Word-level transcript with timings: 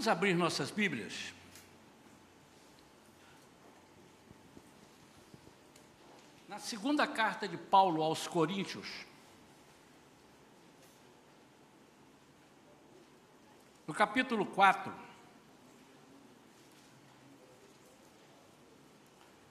Vamos 0.00 0.08
abrir 0.08 0.34
nossas 0.34 0.70
Bíblias. 0.70 1.34
Na 6.48 6.58
segunda 6.58 7.06
carta 7.06 7.46
de 7.46 7.58
Paulo 7.58 8.02
aos 8.02 8.26
Coríntios, 8.26 9.04
no 13.86 13.92
capítulo 13.92 14.46
4, 14.46 14.90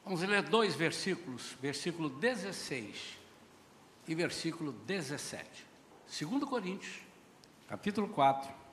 vamos 0.04 0.21
ler 0.21 0.41
dois 0.41 0.73
versículos, 0.75 1.55
versículo 1.61 2.09
16 2.09 3.20
e 4.07 4.16
versículo 4.16 4.71
17. 4.71 5.68
2 6.08 6.44
Coríntios, 6.45 7.02
capítulo 7.67 8.08
4, 8.08 8.69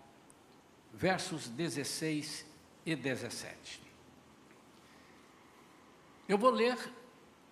versos 0.96 1.48
16 1.48 2.44
e 2.84 2.96
17. 2.96 3.82
Eu 6.28 6.36
vou 6.38 6.50
ler 6.50 6.76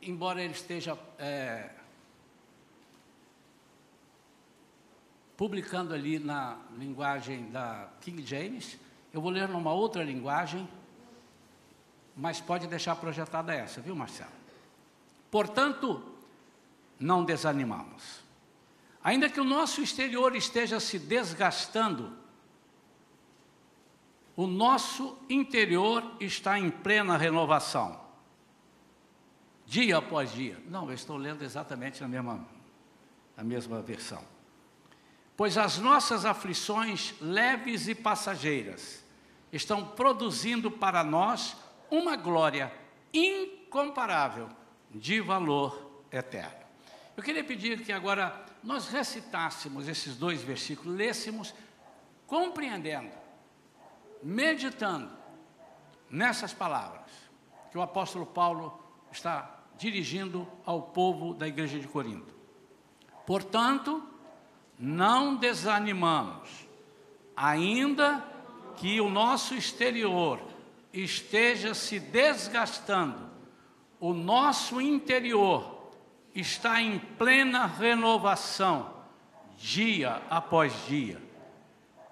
embora 0.09 0.43
ele 0.43 0.53
esteja 0.53 0.98
é, 1.19 1.70
publicando 5.37 5.95
ali 5.95 6.19
na 6.19 6.59
linguagem 6.77 7.51
da 7.51 7.89
King 8.01 8.25
James, 8.25 8.79
eu 9.12 9.20
vou 9.20 9.30
ler 9.30 9.48
numa 9.48 9.73
outra 9.73 10.03
linguagem, 10.03 10.69
mas 12.17 12.41
pode 12.41 12.67
deixar 12.67 12.97
projetada 12.97 13.53
essa, 13.53 13.81
viu, 13.81 13.97
Marcelo? 13.97 14.31
Portanto, 15.31 16.03
não 16.98 17.25
desanimamos. 17.25 18.23
Ainda 19.03 19.29
que 19.29 19.41
o 19.41 19.45
nosso 19.45 19.83
exterior 19.83 20.34
esteja 20.37 20.79
se 20.81 20.98
desgastando, 20.98 22.17
o 24.36 24.46
nosso 24.46 25.16
interior 25.28 26.16
está 26.20 26.58
em 26.58 26.70
plena 26.70 27.16
renovação 27.16 28.04
dia 29.66 29.96
após 29.98 30.32
dia. 30.32 30.58
Não, 30.68 30.88
eu 30.88 30.94
estou 30.94 31.16
lendo 31.16 31.42
exatamente 31.42 32.00
na 32.00 32.08
mesma, 32.08 32.46
na 33.36 33.42
mesma 33.42 33.80
versão. 33.80 34.22
Pois 35.36 35.58
as 35.58 35.78
nossas 35.78 36.24
aflições 36.24 37.14
leves 37.20 37.88
e 37.88 37.94
passageiras 37.94 39.05
estão 39.52 39.84
produzindo 39.84 40.70
para 40.70 41.02
nós 41.02 41.56
uma 41.90 42.16
glória 42.16 42.72
incomparável 43.12 44.48
de 44.90 45.20
valor 45.20 46.05
eterno. 46.10 46.64
Eu 47.16 47.22
queria 47.22 47.44
pedir 47.44 47.80
que 47.80 47.92
agora 47.92 48.44
nós 48.62 48.88
recitássemos 48.88 49.88
esses 49.88 50.16
dois 50.16 50.42
versículos, 50.42 50.96
lêssemos 50.96 51.55
compreendendo, 52.27 53.10
meditando 54.25 55.11
nessas 56.11 56.55
palavras 56.55 57.05
que 57.70 57.77
o 57.77 57.83
apóstolo 57.83 58.25
Paulo 58.25 58.83
está 59.12 59.61
dirigindo 59.77 60.48
ao 60.64 60.80
povo 60.80 61.34
da 61.34 61.47
igreja 61.47 61.78
de 61.78 61.86
Corinto. 61.86 62.34
Portanto, 63.27 64.02
não 64.78 65.36
desanimamos, 65.36 66.48
ainda 67.36 68.25
que 68.77 69.00
o 69.00 69.11
nosso 69.11 69.55
exterior 69.55 70.41
esteja 70.92 71.75
se 71.75 72.00
desgastando, 72.00 73.30
o 74.00 74.12
nosso 74.12 74.80
interior 74.80 75.91
está 76.34 76.80
em 76.80 76.98
plena 76.98 77.67
renovação, 77.67 78.92
dia 79.56 80.22
após 80.28 80.72
dia, 80.86 81.23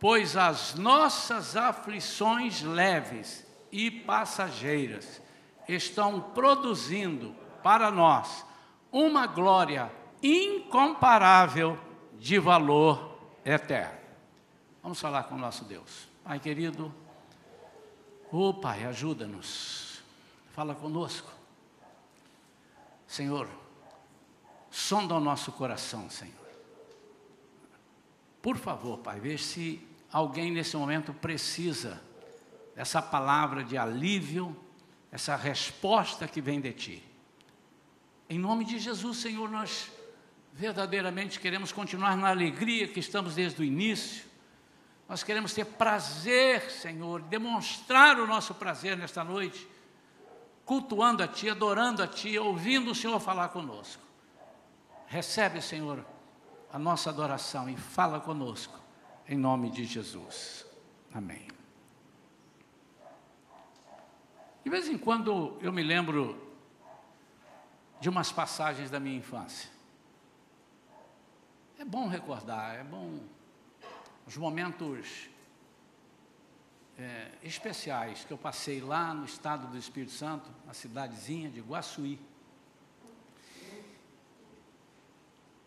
pois 0.03 0.37
as 0.37 0.75
nossas 0.75 1.57
aflições 1.57 2.61
leves 2.61 3.47
e 3.71 3.89
passageiras 3.89 5.23
estão 5.69 6.21
produzindo 6.21 7.37
para 7.63 7.89
nós 7.89 8.45
uma 8.91 9.29
glória 9.29 9.93
incomparável 10.21 11.79
de 12.19 12.37
valor 12.41 13.17
eterno. 13.45 13.97
Vamos 14.83 15.01
falar 15.01 15.23
com 15.23 15.37
o 15.37 15.39
nosso 15.39 15.65
Deus. 15.67 16.09
Pai 16.25 16.41
querido, 16.41 16.93
ô 18.33 18.49
oh, 18.49 18.55
Pai, 18.55 18.85
ajuda-nos, 18.85 20.03
fala 20.51 20.75
conosco. 20.75 21.31
Senhor, 23.07 23.49
sonda 24.69 25.15
o 25.15 25.21
nosso 25.21 25.53
coração, 25.53 26.11
Senhor. 26.11 26.35
Por 28.43 28.57
favor, 28.57 28.99
Pai, 28.99 29.21
veja 29.21 29.45
se 29.45 29.92
alguém 30.13 30.51
nesse 30.51 30.77
momento 30.77 31.13
precisa 31.15 32.01
dessa 32.75 33.01
palavra 33.01 33.65
de 33.65 33.77
alívio, 33.77 34.57
essa 35.11 35.37
resposta 35.37 36.29
que 36.29 36.41
vem 36.41 36.61
de 36.61 36.73
Ti. 36.73 37.05
Em 38.29 38.39
nome 38.39 38.65
de 38.65 38.79
Jesus, 38.79 39.19
Senhor, 39.19 39.49
nós 39.51 39.91
verdadeiramente 40.53 41.41
queremos 41.41 41.73
continuar 41.73 42.17
na 42.17 42.29
alegria 42.29 42.87
que 42.89 43.01
estamos 43.01 43.35
desde 43.35 43.61
o 43.61 43.65
início. 43.65 44.25
Nós 45.09 45.23
queremos 45.23 45.53
ter 45.53 45.65
prazer, 45.65 46.71
Senhor, 46.71 47.21
demonstrar 47.23 48.19
o 48.19 48.27
nosso 48.27 48.55
prazer 48.55 48.97
nesta 48.97 49.23
noite, 49.23 49.69
cultuando 50.65 51.23
a 51.23 51.29
Ti, 51.29 51.51
adorando 51.51 52.03
a 52.03 52.07
Ti, 52.07 52.39
ouvindo 52.39 52.93
o 52.93 52.95
Senhor 52.95 53.19
falar 53.21 53.49
conosco. 53.49 54.03
Recebe, 55.07 55.61
Senhor, 55.61 56.05
a 56.73 56.79
nossa 56.79 57.11
adoração 57.11 57.69
e 57.69 57.77
fala 57.77 58.19
conosco, 58.19 58.82
em 59.33 59.39
nome 59.39 59.71
de 59.71 59.87
Jesus. 59.87 60.67
Amém. 61.11 61.49
De 64.63 64.69
vez 64.69 64.87
em 64.89 64.99
quando 64.99 65.57
eu 65.63 65.73
me 65.73 65.83
lembro 65.83 66.39
de 67.99 68.11
umas 68.11 68.31
passagens 68.31 68.91
da 68.91 69.01
minha 69.01 69.17
infância. 69.17 69.71
É 71.79 71.85
bom 71.85 72.09
recordar, 72.09 72.75
é 72.75 72.85
bom 72.85 73.21
os 74.27 74.37
momentos 74.37 75.31
é, 76.99 77.31
especiais 77.43 78.27
que 78.27 78.33
eu 78.35 78.39
passei 78.39 78.83
lá 78.83 79.15
no 79.15 79.25
estado 79.25 79.67
do 79.67 79.79
Espírito 79.79 80.13
Santo, 80.13 80.51
na 80.67 80.75
cidadezinha 80.75 81.49
de 81.49 81.63
Guaçuí. 81.63 82.21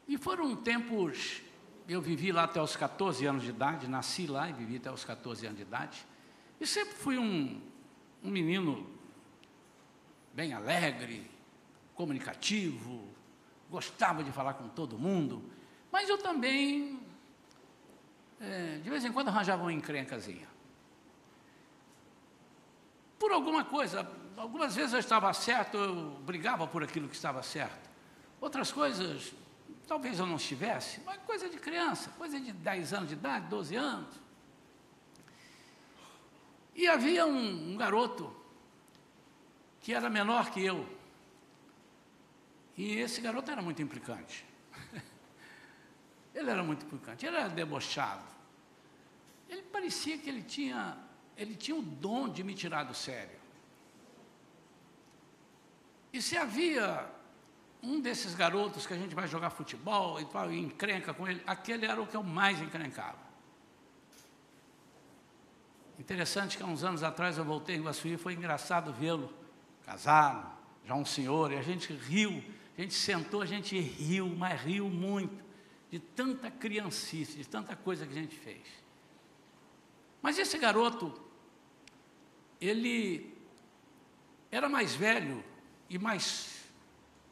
E 0.08 0.20
foram 0.20 0.56
tempos, 0.56 1.42
eu 1.88 2.02
vivi 2.02 2.32
lá 2.32 2.44
até 2.44 2.62
os 2.62 2.76
14 2.76 3.26
anos 3.26 3.44
de 3.44 3.50
idade, 3.50 3.88
nasci 3.88 4.26
lá 4.26 4.50
e 4.50 4.54
vivi 4.54 4.78
até 4.78 4.92
os 4.92 5.06
14 5.06 5.46
anos 5.46 5.58
de 5.58 5.64
idade. 5.64 6.06
E 6.60 6.66
sempre 6.66 6.96
fui 6.96 7.18
um, 7.18 7.62
um 8.24 8.30
menino 8.30 8.90
bem 10.34 10.54
alegre, 10.54 11.30
comunicativo, 11.94 13.08
gostava 13.70 14.24
de 14.24 14.32
falar 14.32 14.56
com 14.56 14.68
todo 14.70 14.98
mundo, 14.98 15.44
mas 15.92 16.10
eu 16.10 16.18
também, 16.18 17.00
é, 18.40 18.80
de 18.84 18.90
vez 18.90 19.06
em 19.06 19.12
quando, 19.12 19.30
arranjava 19.30 19.62
uma 19.62 19.74
encrencazinha. 19.74 20.48
Por 23.18 23.32
alguma 23.32 23.64
coisa, 23.64 24.10
algumas 24.36 24.76
vezes 24.76 24.94
eu 24.94 25.00
estava 25.00 25.32
certo, 25.34 25.78
eu 25.78 26.12
brigava 26.26 26.68
por 26.68 26.84
aquilo 26.84 27.08
que 27.08 27.16
estava 27.16 27.42
certo. 27.42 27.90
Outras 28.42 28.72
coisas, 28.72 29.34
talvez 29.86 30.20
eu 30.20 30.26
não 30.26 30.36
estivesse, 30.36 31.02
mas 31.02 31.18
coisa 31.22 31.50
de 31.50 31.58
criança, 31.58 32.10
coisa 32.12 32.40
de 32.40 32.52
10 32.52 32.94
anos 32.94 33.10
de 33.10 33.16
idade, 33.16 33.48
12 33.48 33.76
anos. 33.76 34.16
E 36.74 36.88
havia 36.88 37.26
um, 37.26 37.74
um 37.74 37.78
garoto 37.78 38.36
que 39.80 39.94
era 39.94 40.10
menor 40.10 40.52
que 40.52 40.64
eu, 40.64 40.88
e 42.78 42.98
esse 42.98 43.22
garoto 43.22 43.50
era 43.50 43.62
muito 43.62 43.82
implicante. 43.82 44.46
ele 46.36 46.50
era 46.50 46.62
muito 46.64 46.86
implicante, 46.86 47.26
ele 47.26 47.38
era 47.38 47.48
debochado. 47.48 48.26
Ele 49.48 49.62
parecia 49.64 50.18
que 50.18 50.30
ele 50.30 50.44
tinha, 50.44 50.98
ele 51.38 51.56
tinha 51.56 51.78
o 51.78 51.82
dom 51.82 52.28
de 52.28 52.44
me 52.44 52.54
tirar 52.54 52.84
do 52.84 52.94
sério. 52.94 53.40
E 56.12 56.22
se 56.22 56.38
havia 56.38 57.10
um 57.86 58.00
desses 58.02 58.34
garotos 58.34 58.86
que 58.88 58.94
a 58.94 58.98
gente 58.98 59.14
vai 59.14 59.28
jogar 59.28 59.50
futebol 59.50 60.20
e 60.20 60.26
tal, 60.26 60.52
e 60.52 60.60
encrenca 60.60 61.14
com 61.14 61.28
ele, 61.28 61.42
aquele 61.46 61.86
era 61.86 62.02
o 62.02 62.08
que 62.08 62.18
eu 62.18 62.24
mais 62.24 62.62
encrencava. 62.62 63.26
Interessante 65.98 66.58
que 66.58 66.64
há 66.64 66.66
uns 66.66 66.84
anos 66.84 67.04
atrás 67.04 67.38
eu 67.38 67.46
voltei 67.46 67.78
em 67.78 67.82
Guaçuí 67.82 68.14
e 68.14 68.18
foi 68.18 68.34
engraçado 68.34 68.92
vê-lo 68.92 69.34
casado, 69.86 70.52
já 70.84 70.96
um 70.96 71.06
senhor, 71.06 71.52
e 71.52 71.58
a 71.58 71.62
gente 71.62 71.94
riu 71.94 72.44
a 72.78 72.82
gente 72.82 72.94
sentou, 72.94 73.42
a 73.42 73.46
gente 73.46 73.80
riu, 73.80 74.28
mas 74.28 74.62
riu 74.62 74.90
muito, 74.90 75.44
de 75.90 75.98
tanta 75.98 76.52
criancice, 76.52 77.38
de 77.38 77.48
tanta 77.48 77.76
coisa 77.76 78.06
que 78.06 78.12
a 78.12 78.22
gente 78.22 78.36
fez. 78.36 78.64
Mas 80.22 80.38
esse 80.38 80.58
garoto, 80.58 81.14
ele 82.60 83.34
era 84.52 84.68
mais 84.68 84.94
velho 84.94 85.44
e 85.90 85.98
mais 85.98 86.55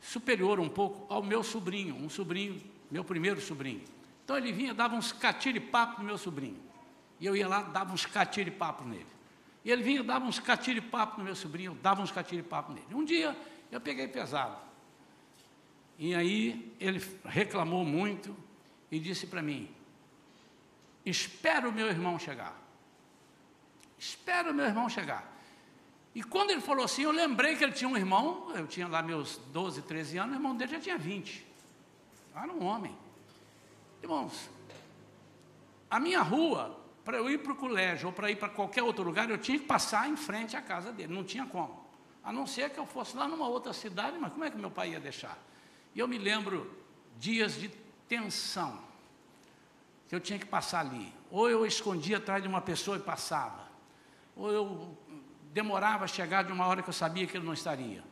superior 0.03 0.59
um 0.59 0.67
pouco 0.67 1.11
ao 1.11 1.23
meu 1.23 1.41
sobrinho, 1.41 1.95
um 1.95 2.09
sobrinho, 2.09 2.61
meu 2.91 3.03
primeiro 3.03 3.39
sobrinho. 3.39 3.81
Então 4.23 4.37
ele 4.37 4.51
vinha, 4.51 4.73
dava 4.73 4.95
uns 4.95 5.11
catiripapo 5.13 5.99
no 5.99 6.05
meu 6.05 6.17
sobrinho. 6.17 6.61
E 7.19 7.25
eu 7.25 7.35
ia 7.35 7.47
lá, 7.47 7.61
dava 7.63 7.93
uns 7.93 8.05
catiripapo 8.05 8.83
nele. 8.83 9.07
E 9.63 9.71
ele 9.71 9.81
vinha, 9.81 10.03
dava 10.03 10.25
uns 10.25 10.39
catiripapo 10.39 11.19
no 11.19 11.23
meu 11.23 11.35
sobrinho, 11.35 11.71
eu 11.71 11.75
dava 11.75 12.01
uns 12.01 12.11
catiripapo 12.11 12.73
nele. 12.73 12.93
Um 12.93 13.05
dia 13.05 13.35
eu 13.71 13.79
peguei 13.79 14.07
pesado. 14.07 14.57
E 15.97 16.13
aí 16.13 16.75
ele 16.79 17.01
reclamou 17.23 17.85
muito 17.85 18.35
e 18.91 18.99
disse 18.99 19.25
para 19.25 19.41
mim: 19.41 19.73
Espera 21.05 21.69
o 21.69 21.71
meu 21.71 21.87
irmão 21.87 22.19
chegar. 22.19 22.59
Espera 23.97 24.51
o 24.51 24.53
meu 24.53 24.65
irmão 24.65 24.89
chegar. 24.89 25.31
E 26.15 26.21
quando 26.21 26.51
ele 26.51 26.61
falou 26.61 26.85
assim, 26.85 27.03
eu 27.03 27.11
lembrei 27.11 27.55
que 27.55 27.63
ele 27.63 27.73
tinha 27.73 27.89
um 27.89 27.97
irmão, 27.97 28.51
eu 28.55 28.67
tinha 28.67 28.87
lá 28.87 29.01
meus 29.01 29.37
12, 29.51 29.81
13 29.81 30.17
anos, 30.19 30.35
o 30.35 30.37
irmão 30.37 30.55
dele 30.55 30.71
já 30.71 30.79
tinha 30.79 30.97
20. 30.97 31.45
Era 32.35 32.51
um 32.51 32.63
homem. 32.63 32.95
Irmãos, 34.01 34.49
a 35.89 35.99
minha 35.99 36.21
rua, 36.21 36.79
para 37.03 37.17
eu 37.17 37.29
ir 37.29 37.39
para 37.39 37.53
o 37.53 37.55
colégio 37.55 38.07
ou 38.07 38.13
para 38.13 38.29
ir 38.29 38.35
para 38.35 38.49
qualquer 38.49 38.83
outro 38.83 39.03
lugar, 39.03 39.29
eu 39.29 39.37
tinha 39.37 39.57
que 39.57 39.65
passar 39.65 40.09
em 40.09 40.15
frente 40.15 40.55
à 40.55 40.61
casa 40.61 40.91
dele, 40.91 41.13
não 41.13 41.23
tinha 41.23 41.45
como. 41.45 41.83
A 42.23 42.31
não 42.31 42.47
ser 42.47 42.69
que 42.69 42.79
eu 42.79 42.85
fosse 42.85 43.17
lá 43.17 43.27
numa 43.27 43.47
outra 43.47 43.73
cidade, 43.73 44.17
mas 44.19 44.31
como 44.31 44.43
é 44.43 44.51
que 44.51 44.57
meu 44.57 44.71
pai 44.71 44.91
ia 44.91 44.99
deixar? 44.99 45.37
E 45.93 45.99
eu 45.99 46.07
me 46.07 46.17
lembro 46.17 46.71
dias 47.17 47.55
de 47.55 47.69
tensão, 48.07 48.79
que 50.07 50.15
eu 50.15 50.19
tinha 50.19 50.39
que 50.39 50.45
passar 50.45 50.79
ali. 50.81 51.13
Ou 51.29 51.49
eu 51.49 51.65
escondia 51.65 52.17
atrás 52.17 52.41
de 52.41 52.47
uma 52.47 52.61
pessoa 52.61 52.97
e 52.97 52.99
passava, 52.99 53.67
ou 54.35 54.51
eu 54.51 54.97
demorava 55.53 56.05
a 56.05 56.07
chegar 56.07 56.43
de 56.43 56.51
uma 56.51 56.65
hora 56.65 56.81
que 56.81 56.89
eu 56.89 56.93
sabia 56.93 57.27
que 57.27 57.37
ele 57.37 57.45
não 57.45 57.53
estaria, 57.53 58.03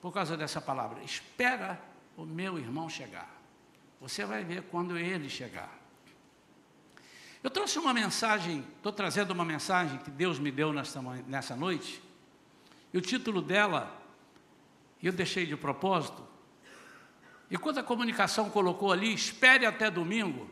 por 0.00 0.12
causa 0.12 0.36
dessa 0.36 0.60
palavra. 0.60 1.02
Espera 1.02 1.78
o 2.16 2.24
meu 2.24 2.58
irmão 2.58 2.88
chegar. 2.88 3.30
Você 4.00 4.24
vai 4.24 4.42
ver 4.42 4.62
quando 4.62 4.96
ele 4.96 5.28
chegar. 5.28 5.70
Eu 7.42 7.50
trouxe 7.50 7.78
uma 7.78 7.92
mensagem, 7.92 8.64
estou 8.76 8.90
trazendo 8.90 9.30
uma 9.32 9.44
mensagem 9.44 9.98
que 9.98 10.10
Deus 10.10 10.38
me 10.38 10.50
deu 10.50 10.72
nessa, 10.72 11.00
nessa 11.26 11.54
noite, 11.54 12.02
e 12.92 12.98
o 12.98 13.00
título 13.00 13.42
dela, 13.42 14.02
eu 15.02 15.12
deixei 15.12 15.44
de 15.44 15.54
propósito, 15.54 16.26
e 17.50 17.56
quando 17.56 17.78
a 17.78 17.82
comunicação 17.82 18.50
colocou 18.50 18.90
ali, 18.90 19.12
espere 19.12 19.66
até 19.66 19.90
domingo, 19.90 20.50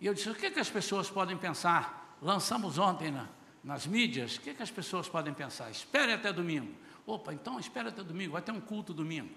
e 0.00 0.06
eu 0.06 0.14
disse, 0.14 0.30
o 0.30 0.34
que, 0.34 0.50
que 0.50 0.60
as 0.60 0.70
pessoas 0.70 1.10
podem 1.10 1.36
pensar? 1.36 2.16
Lançamos 2.22 2.78
ontem 2.78 3.10
na, 3.10 3.28
nas 3.62 3.86
mídias, 3.86 4.36
o 4.36 4.40
que, 4.40 4.54
que 4.54 4.62
as 4.62 4.70
pessoas 4.70 5.08
podem 5.08 5.32
pensar? 5.32 5.70
Espere 5.70 6.12
até 6.12 6.32
domingo. 6.32 6.74
Opa, 7.06 7.32
então 7.32 7.58
espere 7.58 7.88
até 7.88 8.02
domingo, 8.02 8.32
vai 8.32 8.42
ter 8.42 8.52
um 8.52 8.60
culto 8.60 8.92
domingo. 8.92 9.34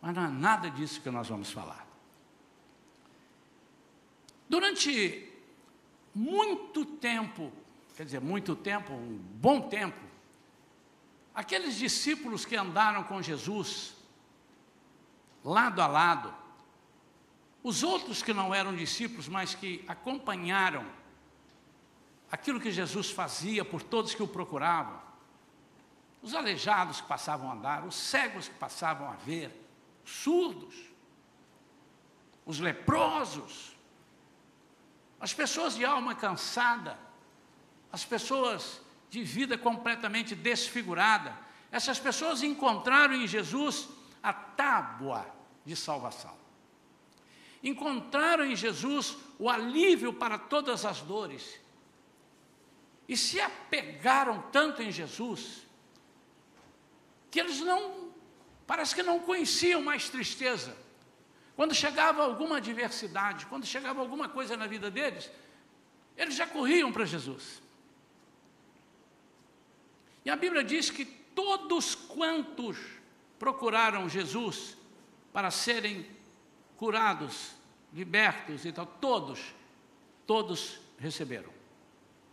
Mas 0.00 0.14
não 0.14 0.24
é 0.24 0.28
nada 0.28 0.70
disso 0.70 1.00
que 1.00 1.10
nós 1.10 1.28
vamos 1.28 1.50
falar. 1.50 1.86
Durante 4.48 5.28
muito 6.14 6.84
tempo, 6.84 7.52
quer 7.96 8.04
dizer, 8.04 8.20
muito 8.20 8.54
tempo, 8.54 8.92
um 8.92 9.16
bom 9.16 9.68
tempo, 9.68 10.00
aqueles 11.34 11.76
discípulos 11.76 12.44
que 12.44 12.56
andaram 12.56 13.04
com 13.04 13.22
Jesus, 13.22 13.96
lado 15.44 15.80
a 15.80 15.86
lado, 15.86 16.34
os 17.62 17.82
outros 17.82 18.22
que 18.22 18.34
não 18.34 18.54
eram 18.54 18.74
discípulos, 18.74 19.28
mas 19.28 19.54
que 19.54 19.84
acompanharam 19.86 20.84
aquilo 22.32 22.58
que 22.58 22.72
Jesus 22.72 23.10
fazia 23.10 23.62
por 23.62 23.82
todos 23.82 24.14
que 24.14 24.22
o 24.22 24.26
procuravam, 24.26 24.98
os 26.22 26.34
aleijados 26.34 27.02
que 27.02 27.06
passavam 27.06 27.50
a 27.50 27.52
andar, 27.52 27.84
os 27.84 27.94
cegos 27.94 28.48
que 28.48 28.54
passavam 28.54 29.10
a 29.10 29.16
ver, 29.16 29.54
os 30.02 30.10
surdos, 30.10 30.74
os 32.46 32.58
leprosos, 32.58 33.76
as 35.20 35.34
pessoas 35.34 35.74
de 35.74 35.84
alma 35.84 36.14
cansada, 36.14 36.98
as 37.92 38.02
pessoas 38.02 38.80
de 39.10 39.22
vida 39.22 39.58
completamente 39.58 40.34
desfigurada, 40.34 41.36
essas 41.70 41.98
pessoas 41.98 42.42
encontraram 42.42 43.14
em 43.14 43.26
Jesus 43.26 43.90
a 44.22 44.32
tábua 44.32 45.26
de 45.66 45.76
salvação. 45.76 46.34
Encontraram 47.62 48.46
em 48.46 48.56
Jesus 48.56 49.18
o 49.38 49.50
alívio 49.50 50.14
para 50.14 50.38
todas 50.38 50.86
as 50.86 51.02
dores 51.02 51.61
e 53.12 53.16
se 53.16 53.38
apegaram 53.38 54.40
tanto 54.50 54.80
em 54.80 54.90
Jesus, 54.90 55.66
que 57.30 57.38
eles 57.38 57.60
não, 57.60 58.10
parece 58.66 58.94
que 58.94 59.02
não 59.02 59.20
conheciam 59.20 59.82
mais 59.82 60.08
tristeza. 60.08 60.74
Quando 61.54 61.74
chegava 61.74 62.24
alguma 62.24 62.56
adversidade, 62.56 63.44
quando 63.46 63.66
chegava 63.66 64.00
alguma 64.00 64.30
coisa 64.30 64.56
na 64.56 64.66
vida 64.66 64.90
deles, 64.90 65.30
eles 66.16 66.34
já 66.34 66.46
corriam 66.46 66.90
para 66.90 67.04
Jesus. 67.04 67.60
E 70.24 70.30
a 70.30 70.36
Bíblia 70.36 70.64
diz 70.64 70.88
que 70.88 71.04
todos 71.04 71.94
quantos 71.94 72.78
procuraram 73.38 74.08
Jesus 74.08 74.74
para 75.34 75.50
serem 75.50 76.08
curados, 76.78 77.52
libertos 77.92 78.64
e 78.64 78.72
tal, 78.72 78.86
todos, 78.86 79.54
todos 80.26 80.80
receberam. 80.98 81.61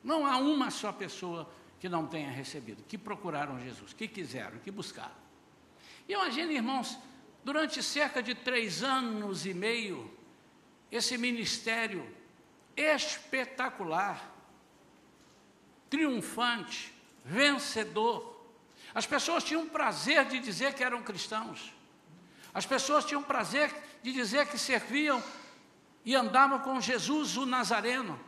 Não 0.04 0.26
há 0.26 0.38
uma 0.38 0.72
só 0.72 0.92
pessoa 0.92 1.50
que 1.80 1.90
não 1.90 2.06
tenha 2.06 2.30
recebido, 2.30 2.84
que 2.84 2.98
procuraram 2.98 3.60
Jesus, 3.60 3.94
que 3.94 4.08
quiseram, 4.08 4.60
que 4.60 4.72
buscaram. 4.72 5.16
Imagine, 6.08 6.56
irmãos, 6.56 6.98
durante 7.44 7.82
cerca 7.82 8.22
de 8.22 8.36
três 8.36 8.84
anos 8.84 9.46
e 9.46 9.54
meio, 9.54 10.12
esse 10.92 11.18
ministério 11.18 12.06
espetacular, 12.76 14.34
triunfante, 15.90 16.94
vencedor. 17.24 18.38
As 18.94 19.06
pessoas 19.06 19.44
tinham 19.44 19.68
prazer 19.68 20.26
de 20.26 20.40
dizer 20.40 20.74
que 20.74 20.84
eram 20.84 21.04
cristãos. 21.04 21.74
As 22.54 22.66
pessoas 22.66 23.06
tinham 23.06 23.22
prazer 23.22 23.74
de 24.02 24.12
dizer 24.12 24.48
que 24.48 24.58
serviam 24.58 25.24
e 26.04 26.16
andavam 26.16 26.60
com 26.60 26.82
Jesus, 26.82 27.38
o 27.38 27.46
Nazareno. 27.46 28.20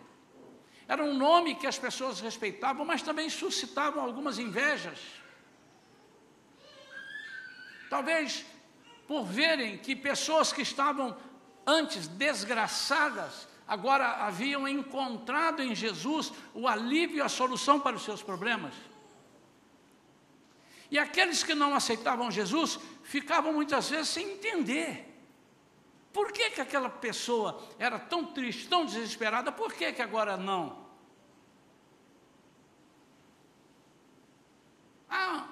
Era 0.91 1.05
um 1.05 1.13
nome 1.13 1.55
que 1.55 1.65
as 1.65 1.79
pessoas 1.79 2.19
respeitavam, 2.19 2.85
mas 2.85 3.01
também 3.01 3.29
suscitavam 3.29 4.03
algumas 4.03 4.37
invejas. 4.37 4.99
Talvez 7.89 8.45
por 9.07 9.23
verem 9.23 9.77
que 9.77 9.95
pessoas 9.95 10.51
que 10.51 10.61
estavam 10.61 11.15
antes 11.65 12.09
desgraçadas, 12.09 13.47
agora 13.65 14.25
haviam 14.25 14.67
encontrado 14.67 15.63
em 15.63 15.73
Jesus 15.73 16.33
o 16.53 16.67
alívio 16.67 17.19
e 17.19 17.21
a 17.21 17.29
solução 17.29 17.79
para 17.79 17.95
os 17.95 18.03
seus 18.03 18.21
problemas. 18.21 18.73
E 20.89 20.99
aqueles 20.99 21.41
que 21.41 21.55
não 21.55 21.73
aceitavam 21.73 22.29
Jesus 22.29 22.77
ficavam 23.01 23.53
muitas 23.53 23.89
vezes 23.89 24.09
sem 24.09 24.33
entender. 24.33 25.07
Por 26.11 26.33
que, 26.33 26.49
que 26.49 26.59
aquela 26.59 26.89
pessoa 26.89 27.65
era 27.79 27.97
tão 27.97 28.25
triste, 28.25 28.67
tão 28.67 28.85
desesperada, 28.85 29.53
por 29.53 29.71
que, 29.71 29.93
que 29.93 30.01
agora 30.01 30.35
não? 30.35 30.90
Há 35.11 35.45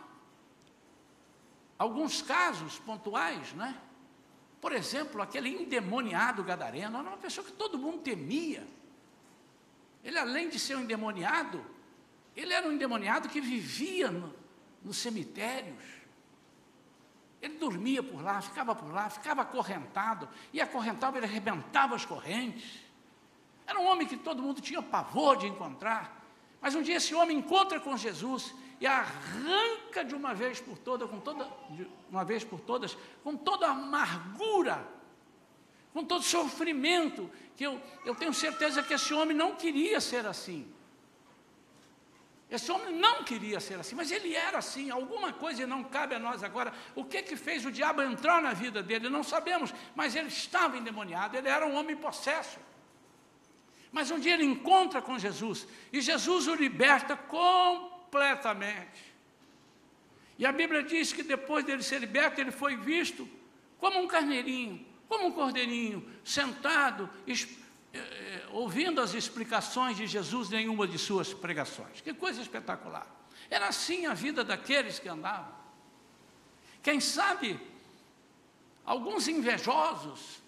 alguns 1.77 2.21
casos 2.21 2.79
pontuais, 2.79 3.53
né? 3.53 3.77
Por 4.61 4.71
exemplo, 4.71 5.21
aquele 5.21 5.49
endemoniado 5.49 6.43
gadareno 6.43 6.97
era 6.97 7.07
uma 7.07 7.17
pessoa 7.17 7.45
que 7.45 7.53
todo 7.53 7.77
mundo 7.77 7.99
temia. 7.99 8.65
Ele, 10.03 10.17
além 10.17 10.49
de 10.49 10.57
ser 10.57 10.75
um 10.75 10.81
endemoniado, 10.81 11.63
ele 12.35 12.53
era 12.53 12.67
um 12.67 12.71
endemoniado 12.71 13.29
que 13.29 13.41
vivia 13.41 14.09
no, 14.09 14.33
nos 14.83 14.97
cemitérios. 14.97 15.83
Ele 17.41 17.57
dormia 17.57 18.03
por 18.03 18.21
lá, 18.21 18.41
ficava 18.41 18.75
por 18.75 18.91
lá, 18.91 19.09
ficava 19.09 19.41
acorrentado, 19.43 20.27
e 20.51 20.59
acorrentava, 20.59 21.17
ele 21.17 21.25
arrebentava 21.25 21.95
as 21.95 22.05
correntes. 22.05 22.81
Era 23.65 23.79
um 23.79 23.85
homem 23.85 24.07
que 24.07 24.17
todo 24.17 24.41
mundo 24.41 24.61
tinha 24.61 24.81
pavor 24.81 25.37
de 25.37 25.47
encontrar. 25.47 26.25
Mas 26.59 26.75
um 26.75 26.81
dia 26.81 26.97
esse 26.97 27.13
homem 27.15 27.37
encontra 27.37 27.79
com 27.79 27.95
Jesus 27.95 28.53
e 28.79 28.87
arranca 28.87 30.03
de 30.03 30.15
uma 30.15 30.33
vez 30.33 30.61
por 30.61 30.77
todas, 30.77 31.09
com 31.09 31.19
toda, 31.19 31.47
uma 32.09 32.23
vez 32.23 32.43
por 32.43 32.59
todas, 32.59 32.97
com 33.23 33.35
toda 33.35 33.67
a 33.67 33.71
amargura, 33.71 34.87
com 35.93 36.03
todo 36.03 36.23
sofrimento, 36.23 37.29
que 37.57 37.65
eu, 37.65 37.81
eu 38.05 38.15
tenho 38.15 38.33
certeza 38.33 38.81
que 38.81 38.93
esse 38.93 39.13
homem 39.13 39.35
não 39.35 39.55
queria 39.55 39.99
ser 39.99 40.25
assim. 40.25 40.71
Esse 42.49 42.71
homem 42.71 42.95
não 42.95 43.23
queria 43.23 43.59
ser 43.59 43.79
assim, 43.79 43.95
mas 43.95 44.09
ele 44.09 44.35
era 44.35 44.57
assim. 44.57 44.89
Alguma 44.89 45.31
coisa 45.31 45.67
não 45.67 45.83
cabe 45.83 46.15
a 46.15 46.19
nós 46.19 46.43
agora. 46.43 46.73
O 46.95 47.05
que 47.05 47.21
que 47.21 47.35
fez 47.35 47.63
o 47.63 47.71
diabo 47.71 48.01
entrar 48.01 48.41
na 48.41 48.53
vida 48.53 48.81
dele? 48.81 49.07
Não 49.07 49.23
sabemos, 49.23 49.73
mas 49.95 50.15
ele 50.15 50.29
estava 50.29 50.75
endemoniado, 50.75 51.37
ele 51.37 51.47
era 51.47 51.67
um 51.67 51.75
homem 51.75 51.95
possesso. 51.95 52.57
Mas 53.91 54.09
um 54.09 54.19
dia 54.19 54.33
ele 54.33 54.45
encontra 54.45 55.01
com 55.01 55.17
Jesus 55.17 55.67
e 55.91 56.01
Jesus 56.01 56.47
o 56.47 56.55
liberta 56.55 57.15
completamente. 58.09 59.13
E 60.37 60.45
a 60.45 60.51
Bíblia 60.51 60.83
diz 60.83 61.13
que 61.13 61.21
depois 61.21 61.63
dele 61.63 61.83
ser 61.83 61.99
liberto, 61.99 62.41
ele 62.41 62.51
foi 62.51 62.75
visto 62.75 63.27
como 63.77 63.99
um 63.99 64.07
carneirinho, 64.07 64.85
como 65.07 65.27
um 65.27 65.31
cordeirinho, 65.31 66.07
sentado, 66.23 67.09
eh, 67.93 68.47
ouvindo 68.51 69.01
as 69.01 69.13
explicações 69.13 69.95
de 69.95 70.07
Jesus 70.07 70.49
nenhuma 70.49 70.87
de 70.87 70.97
suas 70.97 71.33
pregações. 71.33 72.01
Que 72.01 72.13
coisa 72.13 72.41
espetacular. 72.41 73.07
Era 73.49 73.67
assim 73.67 74.05
a 74.05 74.13
vida 74.13 74.43
daqueles 74.43 74.99
que 74.99 75.07
andavam. 75.07 75.53
Quem 76.81 76.99
sabe, 76.99 77.59
alguns 78.85 79.27
invejosos, 79.27 80.41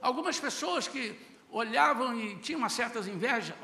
algumas 0.00 0.40
pessoas 0.40 0.88
que 0.88 1.18
olhavam 1.50 2.18
e 2.18 2.36
tinham 2.38 2.58
uma 2.58 2.68
certas 2.68 3.06
invejas. 3.06 3.54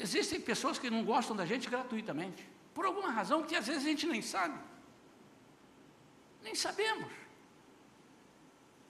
Existem 0.00 0.40
pessoas 0.40 0.78
que 0.78 0.90
não 0.90 1.04
gostam 1.04 1.36
da 1.36 1.44
gente 1.44 1.68
gratuitamente, 1.68 2.46
por 2.74 2.86
alguma 2.86 3.10
razão 3.10 3.42
que 3.42 3.54
às 3.54 3.66
vezes 3.66 3.84
a 3.84 3.88
gente 3.88 4.06
nem 4.06 4.22
sabe. 4.22 4.58
Nem 6.42 6.54
sabemos. 6.54 7.10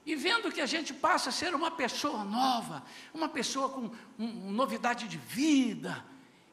E 0.05 0.15
vendo 0.15 0.51
que 0.51 0.61
a 0.61 0.65
gente 0.65 0.93
passa 0.93 1.29
a 1.29 1.31
ser 1.31 1.53
uma 1.53 1.71
pessoa 1.71 2.23
nova, 2.23 2.83
uma 3.13 3.29
pessoa 3.29 3.69
com 3.69 3.91
um, 4.17 4.51
novidade 4.51 5.07
de 5.07 5.17
vida, 5.17 6.03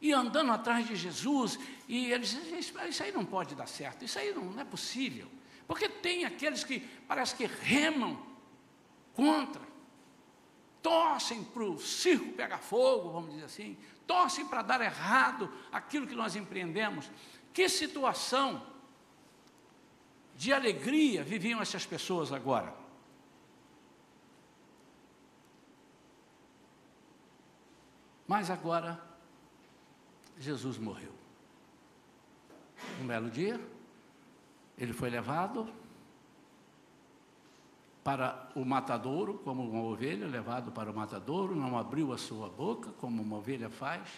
e 0.01 0.13
andando 0.13 0.53
atrás 0.53 0.87
de 0.87 0.95
Jesus, 0.95 1.59
e 1.89 2.13
eles 2.13 2.31
dizem, 2.31 2.59
isso 2.59 3.03
aí 3.03 3.11
não 3.11 3.25
pode 3.25 3.55
dar 3.55 3.67
certo, 3.67 4.05
isso 4.05 4.19
aí 4.19 4.33
não, 4.33 4.45
não 4.45 4.61
é 4.61 4.65
possível. 4.65 5.29
Porque 5.67 5.89
tem 5.89 6.25
aqueles 6.25 6.63
que 6.63 6.81
parece 7.07 7.35
que 7.35 7.47
remam 7.47 8.21
contra, 9.15 9.63
torcem 10.83 11.45
para 11.45 11.65
o 11.65 11.79
circo 11.79 12.33
pegar 12.33 12.59
fogo, 12.59 13.11
vamos 13.11 13.31
dizer 13.31 13.45
assim, 13.45 13.77
torcem 14.07 14.47
para 14.47 14.63
dar 14.63 14.81
errado 14.81 15.53
aquilo 15.73 16.07
que 16.07 16.15
nós 16.15 16.37
empreendemos. 16.37 17.11
Que 17.53 17.69
situação 17.69 18.65
de 20.35 20.53
alegria 20.53 21.23
viviam 21.25 21.61
essas 21.61 21.85
pessoas 21.85 22.33
agora? 22.33 22.75
Mas 28.27 28.51
agora, 28.51 29.03
Jesus 30.39 30.77
morreu. 30.79 31.13
Um 33.01 33.07
belo 33.07 33.31
dia, 33.31 33.61
ele 34.77 34.93
foi 34.93 35.11
levado 35.11 35.73
para 38.09 38.49
o 38.55 38.65
matadouro, 38.65 39.35
como 39.45 39.69
uma 39.69 39.83
ovelha, 39.83 40.27
levado 40.27 40.73
para 40.73 40.91
o 40.91 40.97
matadouro, 40.97 41.55
não 41.55 41.77
abriu 41.77 42.11
a 42.11 42.17
sua 42.17 42.49
boca, 42.49 42.91
como 42.93 43.21
uma 43.21 43.37
ovelha 43.37 43.69
faz. 43.69 44.09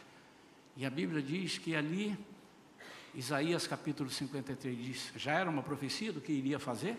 E 0.77 0.87
a 0.87 0.91
Bíblia 0.91 1.21
diz 1.21 1.59
que 1.59 1.75
ali, 1.75 2.17
Isaías 3.13 3.67
capítulo 3.67 4.09
53 4.09 4.79
diz, 4.79 5.13
já 5.17 5.33
era 5.33 5.51
uma 5.51 5.61
profecia 5.61 6.13
do 6.13 6.21
que 6.21 6.31
iria 6.31 6.61
fazer. 6.61 6.97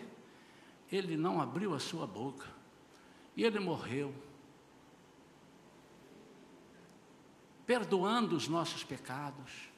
Ele 0.92 1.16
não 1.16 1.40
abriu 1.40 1.72
a 1.72 1.78
sua 1.78 2.06
boca. 2.06 2.46
E 3.34 3.42
ele 3.42 3.58
morreu. 3.58 4.12
perdoando 7.64 8.36
os 8.36 8.48
nossos 8.48 8.84
pecados, 8.84 9.70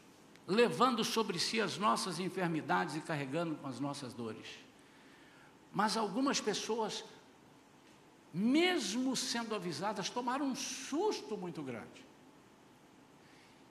levando 0.49 1.05
sobre 1.05 1.39
si 1.39 1.61
as 1.61 1.79
nossas 1.79 2.19
enfermidades 2.19 2.97
e 2.97 3.01
carregando 3.01 3.55
com 3.55 3.69
as 3.69 3.79
nossas 3.79 4.13
dores. 4.13 4.64
Mas 5.75 5.97
algumas 5.97 6.41
pessoas, 6.41 7.05
mesmo 8.33 9.17
sendo 9.17 9.55
avisadas, 9.55 10.09
tomaram 10.09 10.47
um 10.47 10.55
susto 10.55 11.37
muito 11.37 11.63
grande. 11.63 12.07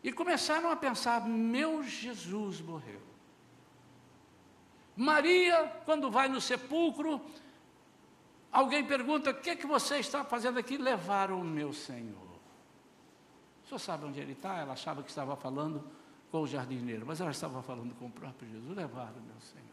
E 0.04 0.12
começaram 0.12 0.70
a 0.70 0.76
pensar: 0.76 1.26
meu 1.26 1.82
Jesus 1.82 2.60
morreu. 2.60 3.02
Maria, 4.96 5.82
quando 5.86 6.12
vai 6.12 6.28
no 6.28 6.42
sepulcro, 6.42 7.22
alguém 8.52 8.86
pergunta: 8.86 9.32
o 9.32 9.34
que, 9.34 9.52
é 9.52 9.56
que 9.56 9.66
você 9.66 10.00
está 10.00 10.26
fazendo 10.26 10.60
aqui? 10.60 10.78
Levaram 10.78 11.40
o 11.40 11.44
meu 11.44 11.72
Senhor. 11.72 12.34
O 13.64 13.68
senhor 13.68 13.80
sabe 13.80 14.06
onde 14.06 14.20
ele 14.20 14.34
está? 14.34 14.58
Ela 14.58 14.74
achava 14.74 15.02
que 15.02 15.10
estava 15.10 15.38
falando 15.38 15.90
com 16.30 16.42
o 16.42 16.48
jardineiro, 16.48 17.06
mas 17.06 17.22
ela 17.22 17.32
estava 17.32 17.64
falando 17.64 17.96
com 17.96 18.08
o 18.08 18.12
próprio 18.12 18.50
Jesus. 18.50 18.76
Levaram, 18.76 19.22
meu 19.22 19.40
Senhor. 19.40 19.73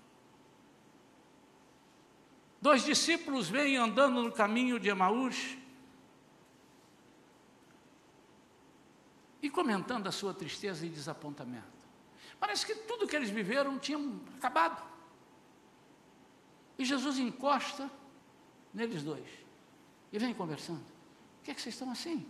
Dois 2.61 2.85
discípulos 2.85 3.49
vêm 3.49 3.77
andando 3.77 4.23
no 4.23 4.33
caminho 4.33 4.79
de 4.79 4.89
Emaús 4.89 5.57
e 9.43 9.49
comentando 9.49 10.07
a 10.07 10.13
sua 10.13 10.35
tristeza 10.35 10.85
e 10.85 10.91
desapontamento. 10.91 11.67
Parece 12.39 12.67
que 12.67 12.75
tudo 12.75 13.07
que 13.07 13.17
eles 13.17 13.31
viveram 13.31 13.79
tinha 13.79 13.99
acabado. 14.37 14.83
E 16.79 16.85
Jesus 16.85 17.19
encosta 17.19 17.91
neles 18.73 19.03
dois 19.03 19.27
e 20.13 20.19
vem 20.19 20.35
conversando. 20.35 20.85
Por 21.39 21.45
que, 21.45 21.51
é 21.51 21.55
que 21.55 21.63
vocês 21.63 21.75
estão 21.75 21.91
assim? 21.91 22.21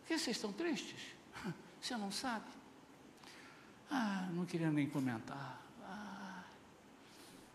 Por 0.00 0.08
que 0.08 0.18
vocês 0.18 0.36
estão 0.36 0.52
tristes? 0.52 1.00
Você 1.80 1.96
não 1.96 2.10
sabe? 2.10 2.46
Ah, 3.90 4.28
não 4.32 4.44
queria 4.44 4.70
nem 4.70 4.88
comentar. 4.88 5.62
Ah, 5.84 6.42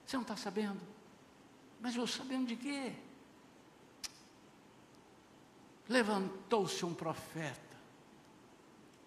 você 0.05 0.15
não 0.15 0.21
está 0.21 0.37
sabendo? 0.37 0.79
Mas 1.81 1.95
eu 1.95 2.05
sabendo 2.05 2.47
de 2.47 2.55
quê? 2.55 2.93
Levantou-se 5.89 6.85
um 6.85 6.93
profeta. 6.93 7.59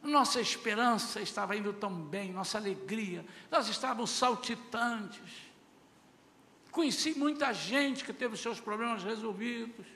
Nossa 0.03 0.41
esperança 0.41 1.21
estava 1.21 1.57
indo 1.57 1.73
tão 1.73 1.95
bem, 1.95 2.33
nossa 2.33 2.59
alegria, 2.59 3.25
nós 3.51 3.69
estávamos 3.69 4.11
saltitantes. 4.11 5.33
Conheci 6.71 7.17
muita 7.17 7.55
gente 7.55 8.05
que 8.05 8.13
teve 8.13 8.37
seus 8.37 8.61
problemas 8.61 9.03
resolvidos. 9.03 9.87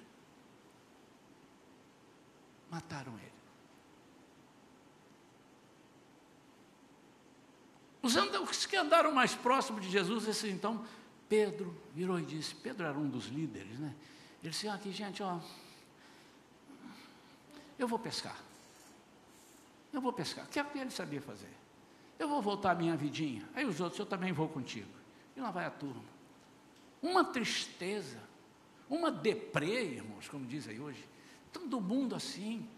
Mataram 2.71 3.19
ele. 3.19 3.29
Os, 8.01 8.65
que 8.65 8.77
andaram 8.77 9.13
mais 9.13 9.35
próximos 9.35 9.83
de 9.83 9.91
Jesus, 9.91 10.27
esses 10.27 10.51
então, 10.51 10.87
Pedro 11.29 11.77
virou 11.95 12.19
e 12.19 12.25
disse, 12.25 12.55
Pedro 12.55 12.87
era 12.87 12.99
um 12.99 13.09
dos 13.09 13.27
líderes, 13.27 13.79
né? 13.79 13.95
Ele 14.43 14.51
disse, 14.51 14.69
aqui 14.69 14.91
gente, 14.93 15.23
ó, 15.23 15.39
eu 17.79 17.87
vou 17.87 17.99
pescar. 17.99 18.37
Eu 19.93 20.01
vou 20.01 20.13
pescar, 20.13 20.47
que 20.49 20.59
é 20.59 20.63
o 20.63 20.67
que 20.67 20.79
ele 20.79 20.91
sabia 20.91 21.21
fazer. 21.21 21.51
Eu 22.19 22.29
vou 22.29 22.43
voltar 22.43 22.73
à 22.73 22.75
minha 22.75 22.97
vidinha. 22.97 23.49
Aí 23.55 23.65
os 23.65 23.81
outros, 23.81 23.99
eu 23.99 24.07
também 24.07 24.33
vou 24.33 24.49
contigo. 24.49 24.91
E 25.37 25.41
lá 25.41 25.51
vai 25.51 25.67
a 25.67 25.71
turma. 25.71 26.03
Uma 27.01 27.25
tristeza, 27.25 28.21
uma 28.91 29.11
deprê, 29.11 29.85
irmãos, 29.85 30.29
como 30.29 30.45
diz 30.45 30.67
aí 30.67 30.81
hoje. 30.81 31.05
Todo 31.53 31.81
mundo 31.81 32.15
assim. 32.15 32.69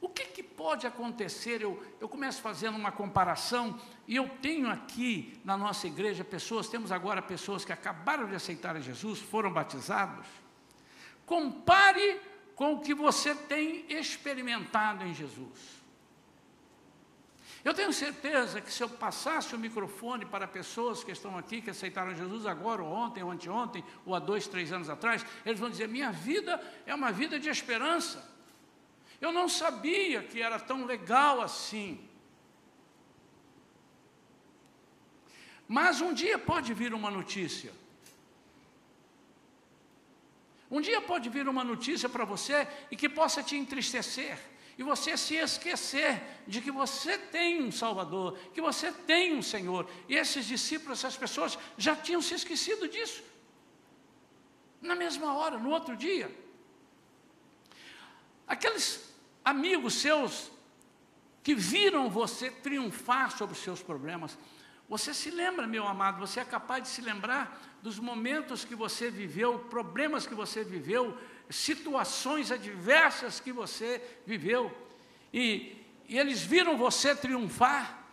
O 0.00 0.08
que, 0.08 0.26
que 0.26 0.42
pode 0.62 0.86
acontecer? 0.86 1.60
Eu, 1.60 1.82
eu 2.00 2.08
começo 2.08 2.40
fazendo 2.40 2.76
uma 2.76 2.92
comparação, 2.92 3.76
e 4.06 4.14
eu 4.14 4.28
tenho 4.40 4.70
aqui 4.70 5.40
na 5.44 5.56
nossa 5.56 5.88
igreja 5.88 6.22
pessoas, 6.22 6.68
temos 6.68 6.92
agora 6.92 7.20
pessoas 7.20 7.64
que 7.64 7.72
acabaram 7.72 8.28
de 8.28 8.36
aceitar 8.36 8.76
a 8.76 8.80
Jesus, 8.80 9.18
foram 9.18 9.52
batizados. 9.52 10.24
Compare 11.26 12.20
com 12.54 12.74
o 12.74 12.80
que 12.80 12.94
você 12.94 13.34
tem 13.34 13.84
experimentado 13.88 15.04
em 15.04 15.12
Jesus. 15.12 15.82
Eu 17.64 17.74
tenho 17.74 17.92
certeza 17.92 18.60
que 18.60 18.72
se 18.72 18.84
eu 18.84 18.88
passasse 18.88 19.56
o 19.56 19.58
microfone 19.58 20.24
para 20.24 20.46
pessoas 20.46 21.02
que 21.02 21.10
estão 21.10 21.36
aqui, 21.36 21.60
que 21.60 21.70
aceitaram 21.70 22.14
Jesus 22.14 22.46
agora, 22.46 22.82
ou 22.82 22.92
ontem, 22.92 23.22
ou 23.22 23.32
anteontem, 23.32 23.84
ou 24.06 24.14
há 24.14 24.20
dois, 24.20 24.46
três 24.46 24.72
anos 24.72 24.88
atrás, 24.88 25.26
eles 25.44 25.58
vão 25.58 25.70
dizer: 25.70 25.88
minha 25.88 26.12
vida 26.12 26.60
é 26.86 26.94
uma 26.94 27.10
vida 27.10 27.38
de 27.38 27.48
esperança. 27.48 28.31
Eu 29.24 29.30
não 29.30 29.48
sabia 29.48 30.20
que 30.30 30.42
era 30.42 30.58
tão 30.58 30.84
legal 30.84 31.40
assim. 31.40 31.90
Mas 35.68 36.00
um 36.00 36.12
dia 36.12 36.36
pode 36.36 36.74
vir 36.74 36.92
uma 36.92 37.08
notícia. 37.08 37.72
Um 40.68 40.80
dia 40.80 41.00
pode 41.00 41.28
vir 41.28 41.46
uma 41.46 41.62
notícia 41.62 42.08
para 42.08 42.24
você 42.24 42.66
e 42.90 42.96
que 42.96 43.08
possa 43.08 43.44
te 43.44 43.56
entristecer. 43.56 44.36
E 44.76 44.82
você 44.82 45.16
se 45.16 45.36
esquecer 45.36 46.20
de 46.48 46.60
que 46.60 46.72
você 46.72 47.16
tem 47.16 47.62
um 47.62 47.70
Salvador, 47.70 48.36
que 48.52 48.60
você 48.60 48.90
tem 48.90 49.34
um 49.36 49.42
Senhor. 49.42 49.88
E 50.08 50.16
esses 50.16 50.46
discípulos, 50.46 50.98
essas 50.98 51.16
pessoas 51.16 51.56
já 51.78 51.94
tinham 51.94 52.20
se 52.20 52.34
esquecido 52.34 52.88
disso. 52.88 53.22
Na 54.80 54.96
mesma 54.96 55.32
hora, 55.36 55.58
no 55.58 55.70
outro 55.70 55.96
dia. 55.96 56.28
Aqueles 58.48 59.11
amigos 59.44 59.94
seus 59.94 60.50
que 61.42 61.54
viram 61.54 62.08
você 62.08 62.50
triunfar 62.50 63.36
sobre 63.36 63.54
os 63.54 63.62
seus 63.62 63.82
problemas. 63.82 64.38
Você 64.88 65.12
se 65.12 65.30
lembra, 65.30 65.66
meu 65.66 65.86
amado, 65.86 66.20
você 66.20 66.40
é 66.40 66.44
capaz 66.44 66.82
de 66.82 66.88
se 66.88 67.00
lembrar 67.00 67.60
dos 67.82 67.98
momentos 67.98 68.64
que 68.64 68.74
você 68.74 69.10
viveu, 69.10 69.58
problemas 69.58 70.26
que 70.26 70.34
você 70.34 70.62
viveu, 70.62 71.18
situações 71.50 72.52
adversas 72.52 73.40
que 73.40 73.52
você 73.52 74.00
viveu, 74.26 74.70
e, 75.32 75.76
e 76.08 76.18
eles 76.18 76.42
viram 76.42 76.76
você 76.76 77.14
triunfar, 77.14 78.04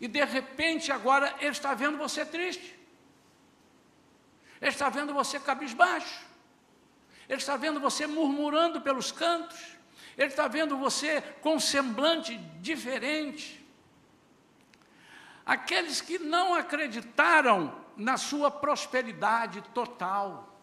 e 0.00 0.08
de 0.08 0.22
repente 0.24 0.92
agora 0.92 1.34
ele 1.38 1.50
está 1.50 1.72
vendo 1.74 1.96
você 1.96 2.26
triste. 2.26 2.78
Ele 4.60 4.70
está 4.70 4.88
vendo 4.88 5.14
você 5.14 5.38
cabisbaixo. 5.38 6.24
Ele 7.28 7.38
está 7.38 7.56
vendo 7.56 7.80
você 7.80 8.06
murmurando 8.06 8.80
pelos 8.80 9.12
cantos. 9.12 9.73
Ele 10.16 10.28
está 10.28 10.46
vendo 10.48 10.76
você 10.76 11.20
com 11.40 11.58
semblante 11.58 12.36
diferente. 12.60 13.64
Aqueles 15.44 16.00
que 16.00 16.18
não 16.18 16.54
acreditaram 16.54 17.74
na 17.96 18.16
sua 18.16 18.50
prosperidade 18.50 19.60
total. 19.74 20.53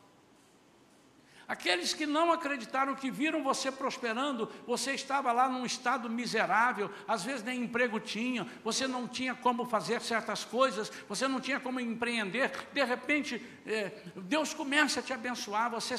Aqueles 1.47 1.93
que 1.93 2.05
não 2.05 2.31
acreditaram, 2.31 2.95
que 2.95 3.11
viram 3.11 3.43
você 3.43 3.71
prosperando, 3.71 4.49
você 4.65 4.93
estava 4.93 5.31
lá 5.31 5.49
num 5.49 5.65
estado 5.65 6.09
miserável, 6.09 6.89
às 7.07 7.23
vezes 7.23 7.43
nem 7.43 7.63
emprego 7.63 7.99
tinha, 7.99 8.47
você 8.63 8.87
não 8.87 9.07
tinha 9.07 9.35
como 9.35 9.65
fazer 9.65 10.01
certas 10.01 10.45
coisas, 10.45 10.91
você 11.09 11.27
não 11.27 11.41
tinha 11.41 11.59
como 11.59 11.79
empreender, 11.79 12.51
de 12.73 12.83
repente 12.83 13.45
é, 13.65 13.91
Deus 14.15 14.53
começa 14.53 15.01
a 15.01 15.03
te 15.03 15.11
abençoar, 15.11 15.69
você 15.69 15.95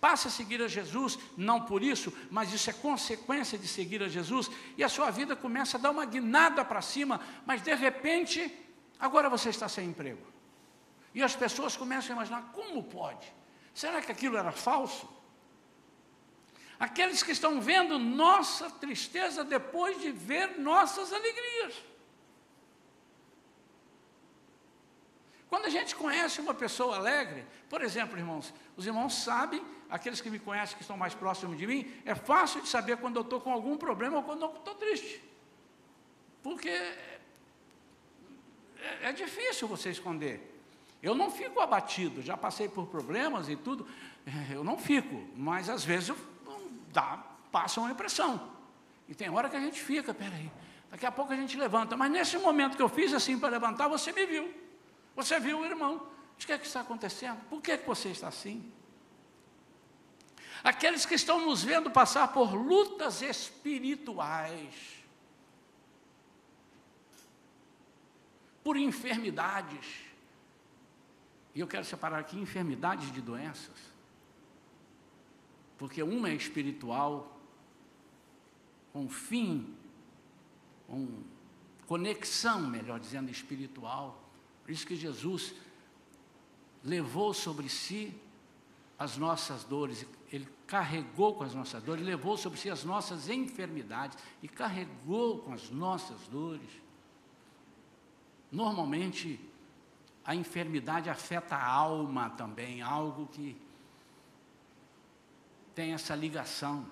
passa 0.00 0.28
a 0.28 0.30
seguir 0.30 0.60
a 0.60 0.68
Jesus, 0.68 1.18
não 1.36 1.60
por 1.60 1.82
isso, 1.82 2.12
mas 2.30 2.52
isso 2.52 2.68
é 2.70 2.72
consequência 2.72 3.58
de 3.58 3.68
seguir 3.68 4.02
a 4.02 4.08
Jesus, 4.08 4.50
e 4.76 4.82
a 4.82 4.88
sua 4.88 5.10
vida 5.10 5.36
começa 5.36 5.76
a 5.76 5.80
dar 5.80 5.90
uma 5.90 6.04
guinada 6.04 6.64
para 6.64 6.82
cima, 6.82 7.20
mas 7.44 7.62
de 7.62 7.74
repente, 7.74 8.52
agora 8.98 9.28
você 9.28 9.50
está 9.50 9.68
sem 9.68 9.88
emprego. 9.88 10.26
E 11.14 11.22
as 11.22 11.34
pessoas 11.34 11.76
começam 11.76 12.10
a 12.10 12.16
imaginar: 12.16 12.50
como 12.52 12.82
pode? 12.82 13.26
Será 13.76 14.00
que 14.00 14.10
aquilo 14.10 14.38
era 14.38 14.52
falso? 14.52 15.06
Aqueles 16.80 17.22
que 17.22 17.32
estão 17.32 17.60
vendo 17.60 17.98
nossa 17.98 18.70
tristeza 18.70 19.44
depois 19.44 20.00
de 20.00 20.10
ver 20.10 20.58
nossas 20.58 21.12
alegrias. 21.12 21.74
Quando 25.50 25.66
a 25.66 25.68
gente 25.68 25.94
conhece 25.94 26.40
uma 26.40 26.54
pessoa 26.54 26.96
alegre, 26.96 27.44
por 27.68 27.82
exemplo, 27.82 28.18
irmãos, 28.18 28.54
os 28.78 28.86
irmãos 28.86 29.14
sabem, 29.14 29.62
aqueles 29.90 30.22
que 30.22 30.30
me 30.30 30.38
conhecem, 30.38 30.74
que 30.74 30.82
estão 30.82 30.96
mais 30.96 31.14
próximos 31.14 31.58
de 31.58 31.66
mim, 31.66 32.00
é 32.06 32.14
fácil 32.14 32.62
de 32.62 32.68
saber 32.68 32.96
quando 32.96 33.16
eu 33.16 33.22
estou 33.22 33.42
com 33.42 33.52
algum 33.52 33.76
problema 33.76 34.16
ou 34.16 34.22
quando 34.22 34.40
eu 34.40 34.54
estou 34.56 34.74
triste. 34.74 35.22
Porque 36.42 36.70
é, 36.70 36.94
é 39.02 39.12
difícil 39.12 39.68
você 39.68 39.90
esconder. 39.90 40.55
Eu 41.02 41.14
não 41.14 41.30
fico 41.30 41.60
abatido, 41.60 42.22
já 42.22 42.36
passei 42.36 42.68
por 42.68 42.86
problemas 42.86 43.48
e 43.48 43.56
tudo, 43.56 43.86
eu 44.50 44.64
não 44.64 44.78
fico, 44.78 45.28
mas 45.36 45.68
às 45.68 45.84
vezes 45.84 46.08
eu, 46.10 46.16
dá, 46.92 47.22
passa 47.52 47.80
uma 47.80 47.90
impressão. 47.90 48.54
E 49.08 49.14
tem 49.14 49.30
hora 49.30 49.48
que 49.48 49.56
a 49.56 49.60
gente 49.60 49.80
fica, 49.80 50.12
peraí, 50.12 50.50
daqui 50.90 51.06
a 51.06 51.12
pouco 51.12 51.32
a 51.32 51.36
gente 51.36 51.56
levanta. 51.56 51.96
Mas 51.96 52.10
nesse 52.10 52.38
momento 52.38 52.76
que 52.76 52.82
eu 52.82 52.88
fiz 52.88 53.12
assim 53.12 53.38
para 53.38 53.50
levantar, 53.50 53.88
você 53.88 54.12
me 54.12 54.26
viu. 54.26 54.52
Você 55.14 55.38
viu 55.38 55.60
o 55.60 55.64
irmão. 55.64 56.08
O 56.34 56.46
que 56.46 56.52
é 56.52 56.58
que 56.58 56.66
está 56.66 56.80
acontecendo? 56.80 57.40
Por 57.48 57.62
que, 57.62 57.72
é 57.72 57.78
que 57.78 57.86
você 57.86 58.10
está 58.10 58.28
assim? 58.28 58.72
Aqueles 60.62 61.06
que 61.06 61.14
estão 61.14 61.44
nos 61.44 61.62
vendo 61.62 61.90
passar 61.90 62.28
por 62.28 62.52
lutas 62.54 63.22
espirituais, 63.22 64.74
por 68.62 68.76
enfermidades, 68.76 70.05
e 71.56 71.60
eu 71.60 71.66
quero 71.66 71.86
separar 71.86 72.18
aqui 72.18 72.38
enfermidades 72.38 73.10
de 73.10 73.22
doenças. 73.22 73.74
Porque 75.78 76.02
uma 76.02 76.28
é 76.28 76.34
espiritual, 76.34 77.40
com 78.92 79.08
fim, 79.08 79.74
com 80.86 81.22
conexão, 81.86 82.60
melhor 82.60 83.00
dizendo, 83.00 83.30
espiritual. 83.30 84.22
Por 84.62 84.70
isso 84.70 84.86
que 84.86 84.94
Jesus 84.94 85.54
levou 86.84 87.32
sobre 87.32 87.70
si 87.70 88.14
as 88.98 89.16
nossas 89.16 89.64
dores, 89.64 90.04
ele 90.30 90.46
carregou 90.66 91.36
com 91.36 91.44
as 91.44 91.54
nossas 91.54 91.82
dores, 91.82 92.04
levou 92.04 92.36
sobre 92.36 92.58
si 92.58 92.68
as 92.68 92.84
nossas 92.84 93.30
enfermidades 93.30 94.18
e 94.42 94.48
carregou 94.48 95.38
com 95.38 95.54
as 95.54 95.70
nossas 95.70 96.20
dores. 96.28 96.68
Normalmente, 98.52 99.40
a 100.26 100.34
enfermidade 100.34 101.08
afeta 101.08 101.54
a 101.54 101.64
alma 101.64 102.30
também, 102.30 102.82
algo 102.82 103.28
que 103.28 103.56
tem 105.72 105.92
essa 105.92 106.16
ligação. 106.16 106.84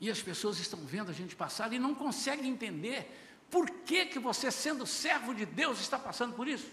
E 0.00 0.10
as 0.10 0.22
pessoas 0.22 0.58
estão 0.58 0.78
vendo 0.80 1.10
a 1.10 1.14
gente 1.14 1.36
passar 1.36 1.70
e 1.74 1.78
não 1.78 1.94
conseguem 1.94 2.50
entender 2.50 3.14
por 3.50 3.68
que, 3.68 4.06
que 4.06 4.18
você, 4.18 4.50
sendo 4.50 4.86
servo 4.86 5.34
de 5.34 5.44
Deus, 5.44 5.78
está 5.78 5.98
passando 5.98 6.34
por 6.34 6.48
isso. 6.48 6.70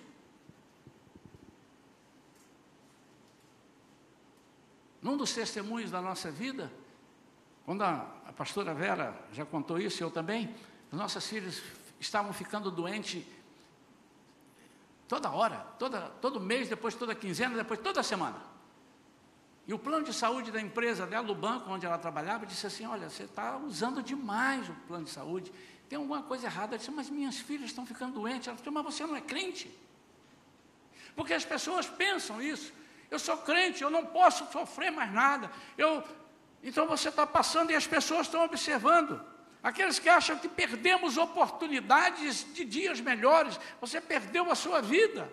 Num 5.02 5.18
dos 5.18 5.34
testemunhos 5.34 5.92
da 5.92 6.02
nossa 6.02 6.32
vida, 6.32 6.72
quando 7.66 7.82
a, 7.82 7.96
a 8.26 8.32
pastora 8.32 8.74
Vera 8.74 9.28
já 9.34 9.46
contou 9.46 9.78
isso, 9.78 10.02
eu 10.02 10.10
também, 10.10 10.56
as 10.90 10.98
nossas 10.98 11.28
filhas 11.28 11.62
estavam 12.00 12.32
ficando 12.32 12.72
doentes 12.72 13.26
Toda 15.08 15.30
hora, 15.30 15.58
toda, 15.78 16.02
todo 16.22 16.40
mês, 16.40 16.68
depois 16.68 16.96
toda 16.96 17.14
quinzena, 17.14 17.56
depois 17.56 17.80
toda 17.80 18.02
semana. 18.02 18.42
E 19.68 19.74
o 19.74 19.80
plano 19.80 20.06
de 20.06 20.14
saúde 20.14 20.52
da 20.52 20.62
empresa 20.62 21.06
dela, 21.08 21.26
do 21.26 21.34
banco 21.36 21.70
onde 21.70 21.86
ela 21.86 21.98
trabalhava, 21.98 22.46
disse 22.46 22.68
assim: 22.68 22.86
Olha, 22.86 23.10
você 23.10 23.24
está 23.24 23.58
usando 23.58 24.02
demais 24.02 24.68
o 24.70 24.74
plano 24.88 25.06
de 25.06 25.12
saúde, 25.12 25.52
tem 25.90 25.98
alguma 25.98 26.24
coisa 26.24 26.48
errada. 26.48 26.74
Ela 26.74 26.78
disse: 26.78 26.92
Mas 26.92 27.10
minhas 27.10 27.38
filhas 27.38 27.70
estão 27.70 27.86
ficando 27.86 28.14
doentes. 28.14 28.48
Ela 28.48 28.58
disse: 28.58 28.70
Mas 28.70 28.84
você 28.84 29.06
não 29.06 29.16
é 29.16 29.22
crente? 29.22 29.72
Porque 31.16 31.34
as 31.34 31.46
pessoas 31.46 31.88
pensam 31.88 32.42
isso. 32.42 32.74
Eu 33.10 33.20
sou 33.20 33.38
crente, 33.38 33.84
eu 33.84 33.90
não 33.90 34.06
posso 34.06 34.52
sofrer 34.52 34.92
mais 34.92 35.12
nada. 35.12 35.52
Eu, 35.78 36.04
então 36.64 36.88
você 36.88 37.10
está 37.10 37.26
passando 37.26 37.72
e 37.72 37.76
as 37.76 37.88
pessoas 37.88 38.28
estão 38.28 38.44
observando. 38.44 39.22
Aqueles 39.66 39.98
que 39.98 40.08
acham 40.08 40.38
que 40.38 40.48
perdemos 40.48 41.18
oportunidades 41.18 42.46
de 42.54 42.64
dias 42.64 43.02
melhores, 43.02 43.60
você 43.82 44.00
perdeu 44.00 44.52
a 44.52 44.54
sua 44.54 44.80
vida. 44.80 45.28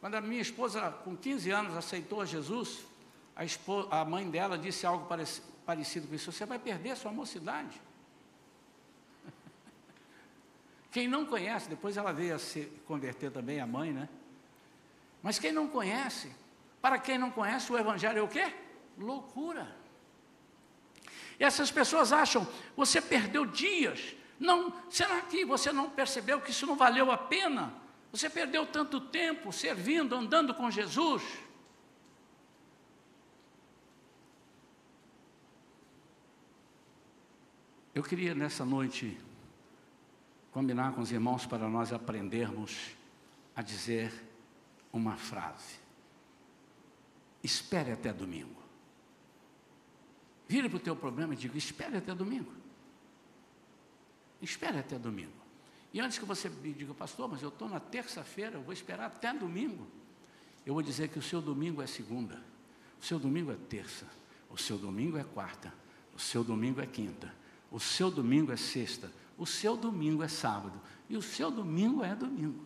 Quando 0.00 0.14
a 0.14 0.20
minha 0.22 0.40
esposa, 0.40 0.90
com 1.04 1.14
15 1.14 1.50
anos, 1.50 1.76
aceitou 1.76 2.22
a 2.22 2.24
Jesus, 2.24 2.86
a, 3.36 3.44
esposa, 3.44 3.88
a 3.90 4.02
mãe 4.02 4.30
dela 4.30 4.56
disse 4.56 4.86
algo 4.86 5.06
parecido 5.66 6.08
com 6.08 6.14
isso: 6.14 6.32
Você 6.32 6.46
vai 6.46 6.58
perder 6.58 6.92
a 6.92 6.96
sua 6.96 7.12
mocidade. 7.12 7.78
Quem 10.90 11.06
não 11.06 11.26
conhece, 11.26 11.68
depois 11.68 11.98
ela 11.98 12.14
veio 12.14 12.34
a 12.34 12.38
se 12.38 12.72
converter 12.86 13.30
também, 13.30 13.60
a 13.60 13.66
mãe, 13.66 13.92
né? 13.92 14.08
Mas 15.22 15.38
quem 15.38 15.52
não 15.52 15.68
conhece, 15.68 16.32
para 16.80 16.98
quem 16.98 17.18
não 17.18 17.30
conhece, 17.30 17.70
o 17.70 17.76
Evangelho 17.76 18.20
é 18.20 18.22
o 18.22 18.28
quê? 18.28 18.54
Loucura. 18.96 19.76
E 21.38 21.44
essas 21.44 21.70
pessoas 21.70 22.12
acham, 22.12 22.46
você 22.76 23.00
perdeu 23.00 23.44
dias. 23.44 24.14
Não, 24.38 24.72
será 24.90 25.20
que 25.22 25.44
você 25.44 25.72
não 25.72 25.90
percebeu 25.90 26.40
que 26.40 26.50
isso 26.50 26.66
não 26.66 26.76
valeu 26.76 27.10
a 27.10 27.18
pena? 27.18 27.72
Você 28.12 28.30
perdeu 28.30 28.66
tanto 28.66 29.00
tempo 29.00 29.52
servindo, 29.52 30.14
andando 30.14 30.54
com 30.54 30.70
Jesus. 30.70 31.22
Eu 37.94 38.02
queria 38.02 38.34
nessa 38.34 38.64
noite 38.64 39.18
combinar 40.52 40.92
com 40.92 41.00
os 41.00 41.10
irmãos 41.10 41.46
para 41.46 41.68
nós 41.68 41.92
aprendermos 41.92 42.90
a 43.54 43.62
dizer 43.62 44.12
uma 44.92 45.16
frase. 45.16 45.78
Espere 47.42 47.92
até 47.92 48.12
domingo. 48.12 48.55
Vire 50.48 50.68
para 50.68 50.76
o 50.76 50.80
teu 50.80 50.94
problema 50.94 51.34
e 51.34 51.36
diga: 51.36 51.56
espere 51.58 51.96
até 51.96 52.14
domingo. 52.14 52.52
Espere 54.40 54.78
até 54.78 54.98
domingo. 54.98 55.32
E 55.92 56.00
antes 56.00 56.18
que 56.18 56.24
você 56.24 56.48
diga, 56.48 56.92
pastor, 56.92 57.28
mas 57.28 57.42
eu 57.42 57.48
estou 57.48 57.68
na 57.68 57.80
terça-feira, 57.80 58.56
eu 58.56 58.62
vou 58.62 58.72
esperar 58.72 59.06
até 59.06 59.32
domingo. 59.32 59.86
Eu 60.64 60.74
vou 60.74 60.82
dizer 60.82 61.08
que 61.08 61.18
o 61.18 61.22
seu 61.22 61.40
domingo 61.40 61.80
é 61.80 61.86
segunda, 61.86 62.42
o 63.00 63.04
seu 63.04 63.18
domingo 63.18 63.52
é 63.52 63.56
terça, 63.68 64.06
o 64.50 64.58
seu 64.58 64.76
domingo 64.76 65.16
é 65.16 65.24
quarta, 65.24 65.72
o 66.14 66.18
seu 66.18 66.42
domingo 66.42 66.80
é 66.80 66.86
quinta, 66.86 67.32
o 67.70 67.78
seu 67.78 68.10
domingo 68.10 68.52
é 68.52 68.56
sexta, 68.56 69.10
o 69.38 69.46
seu 69.46 69.76
domingo 69.76 70.22
é 70.22 70.28
sábado 70.28 70.80
e 71.08 71.16
o 71.16 71.22
seu 71.22 71.50
domingo 71.50 72.02
é 72.02 72.14
domingo. 72.14 72.64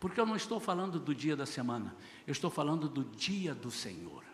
Porque 0.00 0.18
eu 0.18 0.26
não 0.26 0.34
estou 0.34 0.58
falando 0.58 0.98
do 0.98 1.14
dia 1.14 1.36
da 1.36 1.46
semana, 1.46 1.94
eu 2.26 2.32
estou 2.32 2.50
falando 2.50 2.88
do 2.88 3.04
dia 3.04 3.54
do 3.54 3.70
Senhor. 3.70 4.24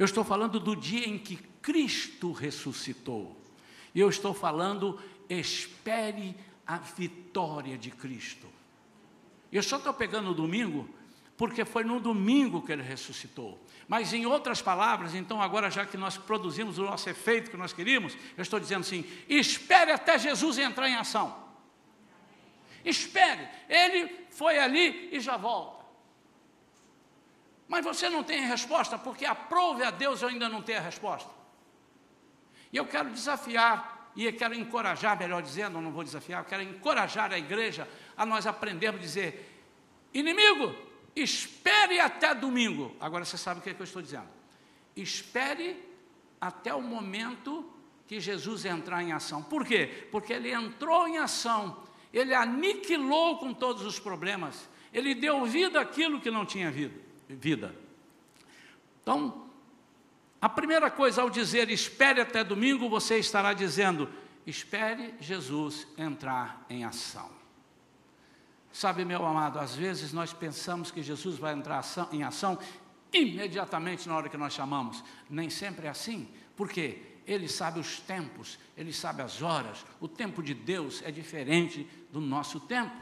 Eu 0.00 0.06
estou 0.06 0.24
falando 0.24 0.58
do 0.58 0.74
dia 0.74 1.06
em 1.06 1.18
que 1.18 1.36
Cristo 1.36 2.32
ressuscitou. 2.32 3.36
E 3.94 4.00
eu 4.00 4.08
estou 4.08 4.32
falando, 4.32 4.98
espere 5.28 6.34
a 6.66 6.78
vitória 6.78 7.76
de 7.76 7.90
Cristo. 7.90 8.46
Eu 9.52 9.62
só 9.62 9.76
estou 9.76 9.92
pegando 9.92 10.30
o 10.30 10.34
domingo, 10.34 10.88
porque 11.36 11.66
foi 11.66 11.84
no 11.84 12.00
domingo 12.00 12.62
que 12.62 12.72
ele 12.72 12.82
ressuscitou. 12.82 13.62
Mas 13.86 14.14
em 14.14 14.24
outras 14.24 14.62
palavras, 14.62 15.14
então 15.14 15.42
agora 15.42 15.70
já 15.70 15.84
que 15.84 15.98
nós 15.98 16.16
produzimos 16.16 16.78
o 16.78 16.84
nosso 16.84 17.10
efeito 17.10 17.50
que 17.50 17.56
nós 17.58 17.74
queríamos, 17.74 18.16
eu 18.38 18.42
estou 18.42 18.58
dizendo 18.58 18.80
assim: 18.80 19.04
espere 19.28 19.92
até 19.92 20.18
Jesus 20.18 20.56
entrar 20.56 20.88
em 20.88 20.96
ação. 20.96 21.36
Espere, 22.82 23.46
ele 23.68 24.10
foi 24.30 24.58
ali 24.58 25.10
e 25.12 25.20
já 25.20 25.36
volta. 25.36 25.79
Mas 27.70 27.84
você 27.84 28.10
não 28.10 28.24
tem 28.24 28.44
a 28.44 28.48
resposta, 28.48 28.98
porque 28.98 29.24
aprove 29.24 29.84
a 29.84 29.92
Deus 29.92 30.20
eu 30.20 30.28
ainda 30.28 30.48
não 30.48 30.60
tenho 30.60 30.80
a 30.80 30.82
resposta. 30.82 31.30
E 32.72 32.76
eu 32.76 32.84
quero 32.84 33.10
desafiar, 33.10 34.10
e 34.16 34.26
eu 34.26 34.32
quero 34.32 34.56
encorajar, 34.56 35.16
melhor 35.16 35.40
dizendo, 35.40 35.80
não 35.80 35.92
vou 35.92 36.02
desafiar, 36.02 36.40
eu 36.40 36.48
quero 36.48 36.64
encorajar 36.64 37.32
a 37.32 37.38
igreja 37.38 37.88
a 38.16 38.26
nós 38.26 38.44
aprendermos 38.44 39.00
a 39.00 39.04
dizer: 39.04 39.62
inimigo, 40.12 40.74
espere 41.14 42.00
até 42.00 42.34
domingo. 42.34 42.96
Agora 42.98 43.24
você 43.24 43.38
sabe 43.38 43.60
o 43.60 43.62
que, 43.62 43.70
é 43.70 43.74
que 43.74 43.80
eu 43.80 43.84
estou 43.84 44.02
dizendo. 44.02 44.28
Espere 44.96 45.80
até 46.40 46.74
o 46.74 46.82
momento 46.82 47.72
que 48.08 48.18
Jesus 48.18 48.64
entrar 48.64 49.00
em 49.00 49.12
ação. 49.12 49.44
Por 49.44 49.64
quê? 49.64 50.08
Porque 50.10 50.32
ele 50.32 50.52
entrou 50.52 51.06
em 51.06 51.18
ação, 51.18 51.84
ele 52.12 52.34
aniquilou 52.34 53.38
com 53.38 53.54
todos 53.54 53.84
os 53.84 54.00
problemas, 54.00 54.68
ele 54.92 55.14
deu 55.14 55.44
vida 55.46 55.80
àquilo 55.80 56.20
que 56.20 56.32
não 56.32 56.44
tinha 56.44 56.68
vida 56.68 57.09
vida. 57.34 57.74
Então, 59.02 59.50
a 60.40 60.48
primeira 60.48 60.90
coisa 60.90 61.22
ao 61.22 61.30
dizer 61.30 61.70
espere 61.70 62.20
até 62.20 62.42
domingo, 62.42 62.88
você 62.88 63.18
estará 63.18 63.52
dizendo: 63.52 64.08
espere 64.46 65.14
Jesus 65.20 65.86
entrar 65.98 66.64
em 66.68 66.84
ação. 66.84 67.30
Sabe, 68.72 69.04
meu 69.04 69.24
amado, 69.26 69.58
às 69.58 69.74
vezes 69.74 70.12
nós 70.12 70.32
pensamos 70.32 70.90
que 70.90 71.02
Jesus 71.02 71.38
vai 71.38 71.54
entrar 71.54 71.84
em 72.12 72.22
ação 72.22 72.58
imediatamente 73.12 74.08
na 74.08 74.16
hora 74.16 74.28
que 74.28 74.36
nós 74.36 74.52
chamamos. 74.52 75.02
Nem 75.28 75.50
sempre 75.50 75.86
é 75.86 75.90
assim. 75.90 76.28
Por 76.56 76.68
quê? 76.68 77.02
Ele 77.26 77.48
sabe 77.48 77.80
os 77.80 78.00
tempos, 78.00 78.58
ele 78.76 78.92
sabe 78.92 79.22
as 79.22 79.42
horas. 79.42 79.84
O 80.00 80.08
tempo 80.08 80.42
de 80.42 80.54
Deus 80.54 81.02
é 81.04 81.10
diferente 81.10 81.86
do 82.12 82.20
nosso 82.20 82.60
tempo. 82.60 82.96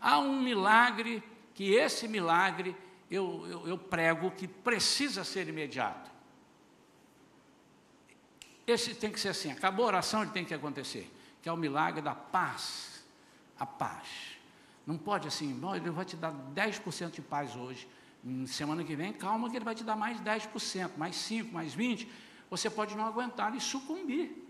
Há 0.00 0.18
um 0.18 0.42
milagre 0.42 1.22
que 1.54 1.74
esse 1.74 2.08
milagre 2.08 2.76
eu, 3.12 3.46
eu, 3.46 3.68
eu 3.68 3.78
prego 3.78 4.30
que 4.30 4.48
precisa 4.48 5.22
ser 5.22 5.46
imediato. 5.46 6.10
Esse 8.66 8.94
tem 8.94 9.12
que 9.12 9.20
ser 9.20 9.28
assim, 9.28 9.52
acabou 9.52 9.84
a 9.84 9.88
oração, 9.88 10.22
ele 10.22 10.30
tem 10.30 10.44
que 10.44 10.54
acontecer, 10.54 11.12
que 11.42 11.48
é 11.48 11.52
o 11.52 11.56
milagre 11.56 12.00
da 12.00 12.14
paz, 12.14 13.04
a 13.58 13.66
paz. 13.66 14.08
Não 14.86 14.96
pode 14.96 15.28
assim, 15.28 15.52
não, 15.52 15.76
ele 15.76 15.90
vai 15.90 16.06
te 16.06 16.16
dar 16.16 16.32
10% 16.54 17.10
de 17.10 17.20
paz 17.20 17.54
hoje, 17.54 17.86
hum, 18.24 18.46
semana 18.46 18.82
que 18.82 18.96
vem, 18.96 19.12
calma 19.12 19.50
que 19.50 19.56
ele 19.56 19.64
vai 19.64 19.74
te 19.74 19.84
dar 19.84 19.94
mais 19.94 20.18
10%, 20.18 20.92
mais 20.96 21.14
5%, 21.16 21.52
mais 21.52 21.76
20%, 21.76 22.08
você 22.48 22.70
pode 22.70 22.96
não 22.96 23.06
aguentar 23.06 23.54
e 23.54 23.60
sucumbir. 23.60 24.42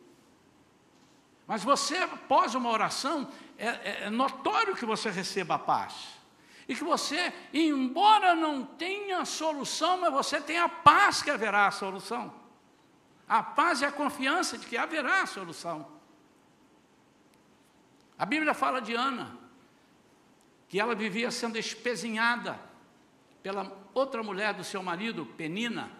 Mas 1.48 1.64
você, 1.64 1.96
após 1.96 2.54
uma 2.54 2.70
oração, 2.70 3.28
é, 3.58 4.04
é 4.04 4.10
notório 4.10 4.76
que 4.76 4.86
você 4.86 5.10
receba 5.10 5.56
a 5.56 5.58
paz. 5.58 6.21
E 6.68 6.74
que 6.74 6.84
você, 6.84 7.32
embora 7.52 8.34
não 8.34 8.64
tenha 8.64 9.24
solução, 9.24 10.00
mas 10.00 10.12
você 10.12 10.40
tem 10.40 10.58
a 10.58 10.68
paz 10.68 11.22
que 11.22 11.30
haverá 11.30 11.66
a 11.66 11.70
solução. 11.70 12.32
A 13.28 13.42
paz 13.42 13.80
e 13.80 13.84
a 13.84 13.92
confiança 13.92 14.56
de 14.58 14.66
que 14.66 14.76
haverá 14.76 15.22
a 15.22 15.26
solução. 15.26 15.86
A 18.18 18.24
Bíblia 18.24 18.54
fala 18.54 18.80
de 18.80 18.94
Ana, 18.94 19.36
que 20.68 20.78
ela 20.78 20.94
vivia 20.94 21.30
sendo 21.30 21.58
espezinhada 21.58 22.60
pela 23.42 23.76
outra 23.92 24.22
mulher 24.22 24.54
do 24.54 24.62
seu 24.62 24.82
marido, 24.82 25.26
Penina. 25.26 25.90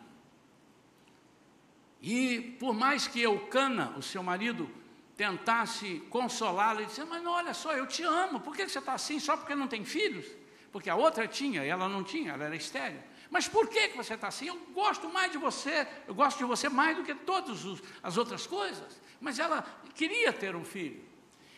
E 2.01 2.57
por 2.61 2.73
mais 2.75 3.07
que 3.07 3.21
Eucana, 3.21 3.95
o 3.97 4.03
seu 4.03 4.23
marido, 4.23 4.71
tentasse 5.17 6.01
consolá-la, 6.11 6.81
ele 6.81 6.87
disse: 6.87 7.05
Mas 7.05 7.23
não, 7.23 7.33
olha 7.33 7.55
só, 7.55 7.73
eu 7.73 7.87
te 7.87 8.03
amo, 8.03 8.41
por 8.41 8.55
que 8.55 8.69
você 8.69 8.79
está 8.79 8.95
assim? 8.95 9.21
Só 9.21 9.37
porque 9.37 9.55
não 9.55 9.69
tem 9.69 9.85
filhos? 9.85 10.27
Porque 10.73 10.89
a 10.89 10.97
outra 10.97 11.29
tinha 11.29 11.65
e 11.65 11.69
ela 11.69 11.89
não 11.89 12.03
tinha, 12.03 12.33
ela 12.33 12.45
era 12.45 12.57
estéreo. 12.57 13.03
Mas 13.31 13.47
por 13.47 13.69
que, 13.69 13.89
que 13.89 13.97
você 13.97 14.15
está 14.15 14.29
assim? 14.29 14.47
Eu 14.47 14.59
gosto 14.75 15.09
mais 15.09 15.31
de 15.31 15.39
você, 15.39 15.87
eu 16.07 16.15
gosto 16.15 16.39
de 16.39 16.45
você 16.45 16.69
mais 16.69 16.97
do 16.97 17.05
que 17.05 17.15
todas 17.15 17.65
as 18.03 18.17
outras 18.17 18.47
coisas. 18.47 19.01
Mas 19.21 19.39
ela 19.39 19.65
queria 19.95 20.33
ter 20.33 20.57
um 20.57 20.65
filho. 20.65 21.03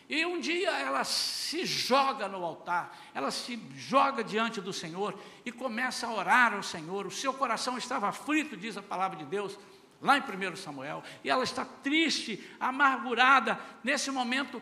E 0.07 0.25
um 0.25 0.39
dia 0.39 0.69
ela 0.69 1.03
se 1.03 1.65
joga 1.65 2.27
no 2.27 2.43
altar, 2.45 2.95
ela 3.13 3.31
se 3.31 3.59
joga 3.75 4.23
diante 4.23 4.61
do 4.61 4.71
Senhor 4.71 5.19
e 5.43 5.51
começa 5.51 6.05
a 6.05 6.13
orar 6.13 6.53
ao 6.53 6.61
Senhor. 6.61 7.07
O 7.07 7.11
seu 7.11 7.33
coração 7.33 7.77
estava 7.77 8.11
frito, 8.11 8.55
diz 8.55 8.77
a 8.77 8.83
palavra 8.83 9.17
de 9.17 9.25
Deus, 9.25 9.57
lá 9.99 10.17
em 10.17 10.21
1 10.21 10.55
Samuel, 10.57 11.03
e 11.23 11.29
ela 11.29 11.43
está 11.43 11.65
triste, 11.65 12.47
amargurada. 12.59 13.59
Nesse 13.83 14.11
momento, 14.11 14.61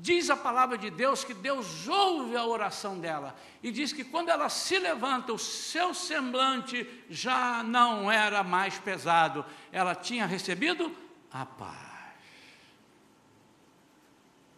diz 0.00 0.30
a 0.30 0.36
palavra 0.36 0.78
de 0.78 0.90
Deus 0.90 1.24
que 1.24 1.34
Deus 1.34 1.88
ouve 1.88 2.36
a 2.36 2.44
oração 2.44 2.98
dela 2.98 3.34
e 3.62 3.70
diz 3.70 3.92
que 3.92 4.04
quando 4.04 4.28
ela 4.28 4.48
se 4.48 4.78
levanta, 4.78 5.32
o 5.32 5.38
seu 5.38 5.92
semblante 5.92 6.88
já 7.10 7.62
não 7.62 8.10
era 8.10 8.42
mais 8.42 8.78
pesado, 8.78 9.44
ela 9.72 9.94
tinha 9.94 10.26
recebido 10.26 10.94
a 11.30 11.44
paz. 11.44 11.88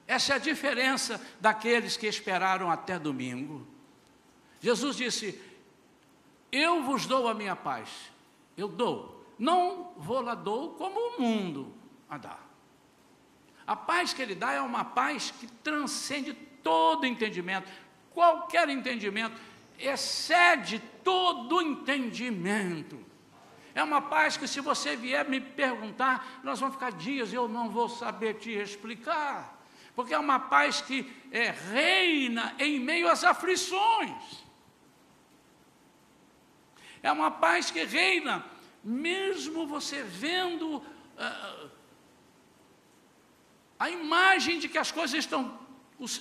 Essa 0.07 0.33
é 0.33 0.37
a 0.37 0.41
diferença 0.41 1.25
daqueles 1.41 1.97
que 1.97 2.07
esperaram 2.07 2.71
até 2.71 2.99
domingo. 2.99 3.67
Jesus 4.61 4.97
disse: 4.97 5.41
Eu 6.51 6.83
vos 6.83 7.07
dou 7.07 7.29
a 7.29 7.35
minha 7.35 7.55
paz, 7.55 7.89
eu 8.57 8.67
dou, 8.67 9.25
não 9.39 9.93
vou 9.97 10.21
lá 10.21 10.35
dou 10.35 10.75
como 10.75 10.99
o 10.99 11.23
mundo 11.23 11.73
a 12.09 12.19
dar. 12.19 12.50
A 13.71 13.77
paz 13.77 14.13
que 14.13 14.21
ele 14.21 14.35
dá 14.35 14.51
é 14.51 14.61
uma 14.61 14.85
paz 14.85 15.31
que 15.31 15.47
transcende 15.47 16.35
todo 16.61 17.07
entendimento, 17.07 17.71
qualquer 18.13 18.69
entendimento, 18.69 19.41
excede 19.79 20.81
todo 21.05 21.63
entendimento. 21.63 22.99
É 23.73 23.81
uma 23.81 24.03
paz 24.03 24.37
que, 24.37 24.49
se 24.49 24.61
você 24.61 24.97
vier 24.97 25.29
me 25.29 25.41
perguntar, 25.41 26.41
nós 26.43 26.59
vamos 26.59 26.75
ficar 26.75 26.91
dias 26.91 27.33
e 27.33 27.37
eu 27.37 27.47
não 27.47 27.71
vou 27.71 27.89
saber 27.89 28.41
te 28.41 28.51
explicar, 28.51 29.65
porque 29.95 30.13
é 30.15 30.19
uma 30.19 30.41
paz 30.41 30.81
que 30.81 31.09
é, 31.31 31.51
reina 31.51 32.53
em 32.59 32.81
meio 32.81 33.09
às 33.09 33.23
aflições. 33.23 34.45
É 37.05 37.13
uma 37.13 37.31
paz 37.31 37.71
que 37.71 37.85
reina, 37.85 38.45
mesmo 38.83 39.65
você 39.65 40.03
vendo. 40.03 40.79
Uh, 40.79 41.80
a 43.81 43.89
imagem 43.89 44.59
de 44.59 44.69
que 44.69 44.77
as 44.77 44.93
coisas 44.93 45.19
estão, 45.19 45.59
os, 45.99 46.19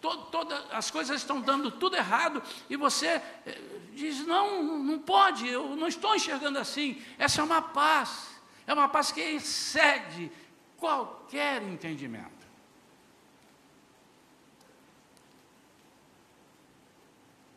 to, 0.00 0.16
toda, 0.32 0.56
as 0.72 0.90
coisas 0.90 1.20
estão 1.20 1.40
dando 1.40 1.70
tudo 1.70 1.94
errado, 1.94 2.42
e 2.68 2.76
você 2.76 3.22
eh, 3.46 3.60
diz: 3.94 4.26
não, 4.26 4.82
não 4.82 4.98
pode, 4.98 5.46
eu 5.46 5.76
não 5.76 5.86
estou 5.86 6.16
enxergando 6.16 6.58
assim. 6.58 7.00
Essa 7.16 7.40
é 7.40 7.44
uma 7.44 7.62
paz, 7.62 8.40
é 8.66 8.74
uma 8.74 8.88
paz 8.88 9.12
que 9.12 9.20
excede 9.20 10.28
qualquer 10.76 11.62
entendimento. 11.62 12.36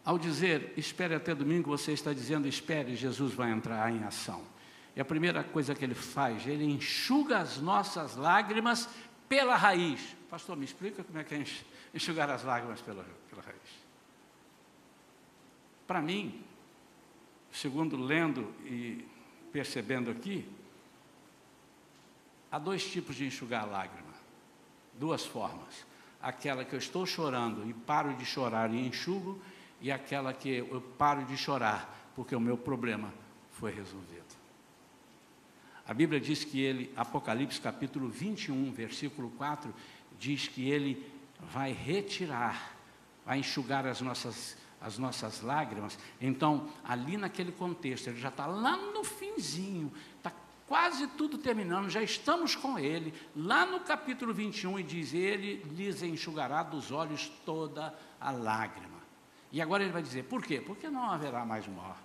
Ao 0.06 0.20
dizer 0.20 0.74
espere 0.78 1.16
até 1.16 1.34
domingo, 1.34 1.76
você 1.76 1.94
está 1.94 2.14
dizendo 2.14 2.48
espere, 2.48 2.96
Jesus 2.96 3.34
vai 3.34 3.52
entrar 3.52 3.92
em 3.92 4.04
ação. 4.04 4.44
E 4.96 5.02
a 5.02 5.06
primeira 5.06 5.44
coisa 5.44 5.74
que 5.74 5.86
ele 5.86 5.96
faz, 5.96 6.46
ele 6.46 6.66
enxuga 6.66 7.40
as 7.40 7.58
nossas 7.58 8.16
lágrimas 8.16 8.90
pela 9.32 9.56
raiz. 9.56 10.14
Pastor, 10.30 10.58
me 10.58 10.66
explica 10.66 11.06
como 11.06 11.18
é 11.18 11.24
que 11.24 11.34
é 11.34 11.46
enxugar 11.94 12.30
as 12.30 12.44
lágrimas 12.44 12.82
pela, 12.82 13.06
pela 13.30 13.42
raiz. 13.42 13.62
Para 15.88 16.02
mim, 16.02 16.44
segundo 17.50 17.96
lendo 17.96 18.54
e 18.66 19.08
percebendo 19.54 20.12
aqui, 20.12 20.46
há 22.52 22.60
dois 22.60 22.86
tipos 22.92 23.16
de 23.16 23.26
enxugar 23.26 23.66
lágrima. 23.70 24.12
Duas 25.00 25.26
formas. 25.26 25.86
Aquela 26.22 26.66
que 26.66 26.76
eu 26.76 26.80
estou 26.80 27.06
chorando 27.06 27.66
e 27.70 27.74
paro 27.74 28.14
de 28.16 28.26
chorar 28.26 28.70
e 28.74 28.86
enxugo, 28.86 29.42
e 29.80 29.90
aquela 29.94 30.34
que 30.34 30.58
eu 30.58 30.82
paro 30.98 31.24
de 31.24 31.38
chorar 31.38 32.12
porque 32.18 32.36
o 32.36 32.40
meu 32.42 32.58
problema 32.58 33.14
foi 33.54 33.72
resolvido. 33.72 34.41
A 35.88 35.94
Bíblia 35.94 36.20
diz 36.20 36.44
que 36.44 36.62
ele, 36.62 36.92
Apocalipse 36.96 37.60
capítulo 37.60 38.08
21, 38.10 38.72
versículo 38.72 39.30
4, 39.32 39.74
diz 40.20 40.48
que 40.48 40.70
ele 40.70 41.06
vai 41.52 41.72
retirar, 41.74 42.76
vai 43.26 43.40
enxugar 43.40 43.86
as 43.88 44.02
nossas, 44.02 44.58
as 44.80 44.98
nossas 44.98 45.42
lágrimas. 45.42 45.98
Então, 46.20 46.70
ali 46.84 47.18
naquele 47.18 47.52
contexto, 47.52 48.08
ele 48.08 48.20
já 48.20 48.30
está 48.30 48.46
lá 48.46 48.78
no 48.78 49.04
finzinho, 49.04 49.92
está 50.18 50.32
quase 50.68 51.08
tudo 51.08 51.38
terminando, 51.38 51.90
já 51.90 52.02
estamos 52.02 52.56
com 52.56 52.80
ele, 52.80 53.14
lá 53.36 53.66
no 53.66 53.82
capítulo 53.82 54.34
21, 54.34 54.80
e 54.80 54.84
diz: 54.84 55.14
Ele 55.14 55.64
lhes 55.76 56.02
enxugará 56.02 56.64
dos 56.64 56.92
olhos 56.92 57.30
toda 57.46 57.94
a 58.20 58.32
lágrima. 58.32 59.02
E 59.52 59.62
agora 59.62 59.84
ele 59.84 59.92
vai 59.92 60.02
dizer: 60.02 60.24
por 60.24 60.42
quê? 60.44 60.62
Porque 60.62 60.90
não 60.90 61.04
haverá 61.04 61.46
mais 61.46 61.68
morte. 61.68 62.00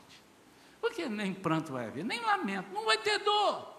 Porque 0.88 1.08
nem 1.08 1.34
pranto 1.34 1.72
vai 1.72 1.86
haver, 1.86 2.04
nem 2.04 2.20
lamento, 2.20 2.72
não 2.72 2.84
vai 2.84 2.98
ter 2.98 3.18
dor 3.18 3.76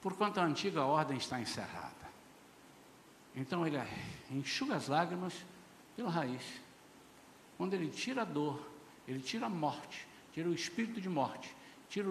porquanto 0.00 0.40
a 0.40 0.44
antiga 0.44 0.84
ordem 0.84 1.16
está 1.16 1.40
encerrada. 1.40 1.94
Então 3.34 3.66
ele 3.66 3.78
enxuga 4.30 4.74
as 4.74 4.88
lágrimas 4.88 5.34
pela 5.94 6.10
raiz. 6.10 6.42
Quando 7.56 7.74
ele 7.74 7.88
tira 7.88 8.22
a 8.22 8.24
dor, 8.24 8.68
Ele 9.06 9.20
tira 9.20 9.46
a 9.46 9.48
morte, 9.48 10.06
tira 10.32 10.48
o 10.48 10.54
espírito 10.54 11.00
de 11.00 11.08
morte, 11.08 11.54
tira 11.88 12.08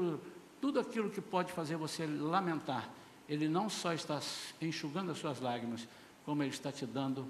tudo 0.62 0.80
aquilo 0.80 1.10
que 1.10 1.22
pode 1.22 1.52
fazer 1.52 1.78
você 1.78 2.06
lamentar. 2.06 2.90
Ele 3.28 3.48
não 3.48 3.70
só 3.70 3.94
está 3.94 4.20
enxugando 4.62 5.12
as 5.12 5.18
suas 5.18 5.40
lágrimas, 5.40 5.88
como 6.26 6.44
Ele 6.44 6.52
está 6.52 6.72
te 6.72 6.86
dando 6.86 7.28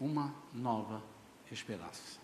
uma 0.00 0.34
nova 0.52 1.02
esperança. 1.50 2.20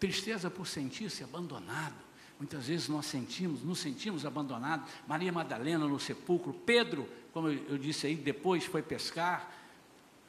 Tristeza 0.00 0.50
por 0.50 0.66
sentir-se 0.66 1.22
abandonado. 1.22 1.94
Muitas 2.38 2.66
vezes 2.66 2.88
nós 2.88 3.04
sentimos, 3.04 3.62
nos 3.62 3.78
sentimos 3.78 4.24
abandonados. 4.24 4.90
Maria 5.06 5.30
Madalena 5.30 5.86
no 5.86 6.00
sepulcro, 6.00 6.54
Pedro, 6.54 7.06
como 7.34 7.48
eu 7.50 7.76
disse 7.76 8.06
aí, 8.06 8.16
depois 8.16 8.64
foi 8.64 8.82
pescar. 8.82 9.52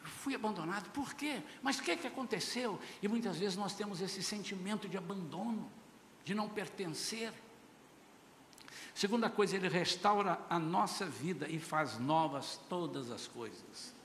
Fui 0.03 0.36
abandonado, 0.36 0.89
por 0.91 1.13
quê? 1.13 1.41
Mas 1.62 1.79
o 1.79 1.84
que, 1.84 1.95
que 1.95 2.07
aconteceu? 2.07 2.77
E 3.01 3.07
muitas 3.07 3.38
vezes 3.38 3.55
nós 3.55 3.73
temos 3.73 4.01
esse 4.01 4.21
sentimento 4.21 4.89
de 4.89 4.97
abandono, 4.97 5.71
de 6.25 6.36
não 6.36 6.49
pertencer. 6.49 7.31
Segunda 8.93 9.29
coisa, 9.29 9.55
ele 9.55 9.69
restaura 9.69 10.38
a 10.49 10.60
nossa 10.60 11.05
vida 11.05 11.47
e 11.47 11.60
faz 11.60 11.97
novas 11.97 12.60
todas 12.67 13.10
as 13.10 13.25
coisas. 13.25 13.95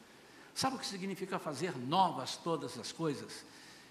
Sabe 0.55 0.77
o 0.77 0.79
que 0.79 0.87
significa 0.87 1.41
fazer 1.41 1.77
novas 1.77 2.37
todas 2.37 2.79
as 2.79 2.93
coisas? 2.93 3.45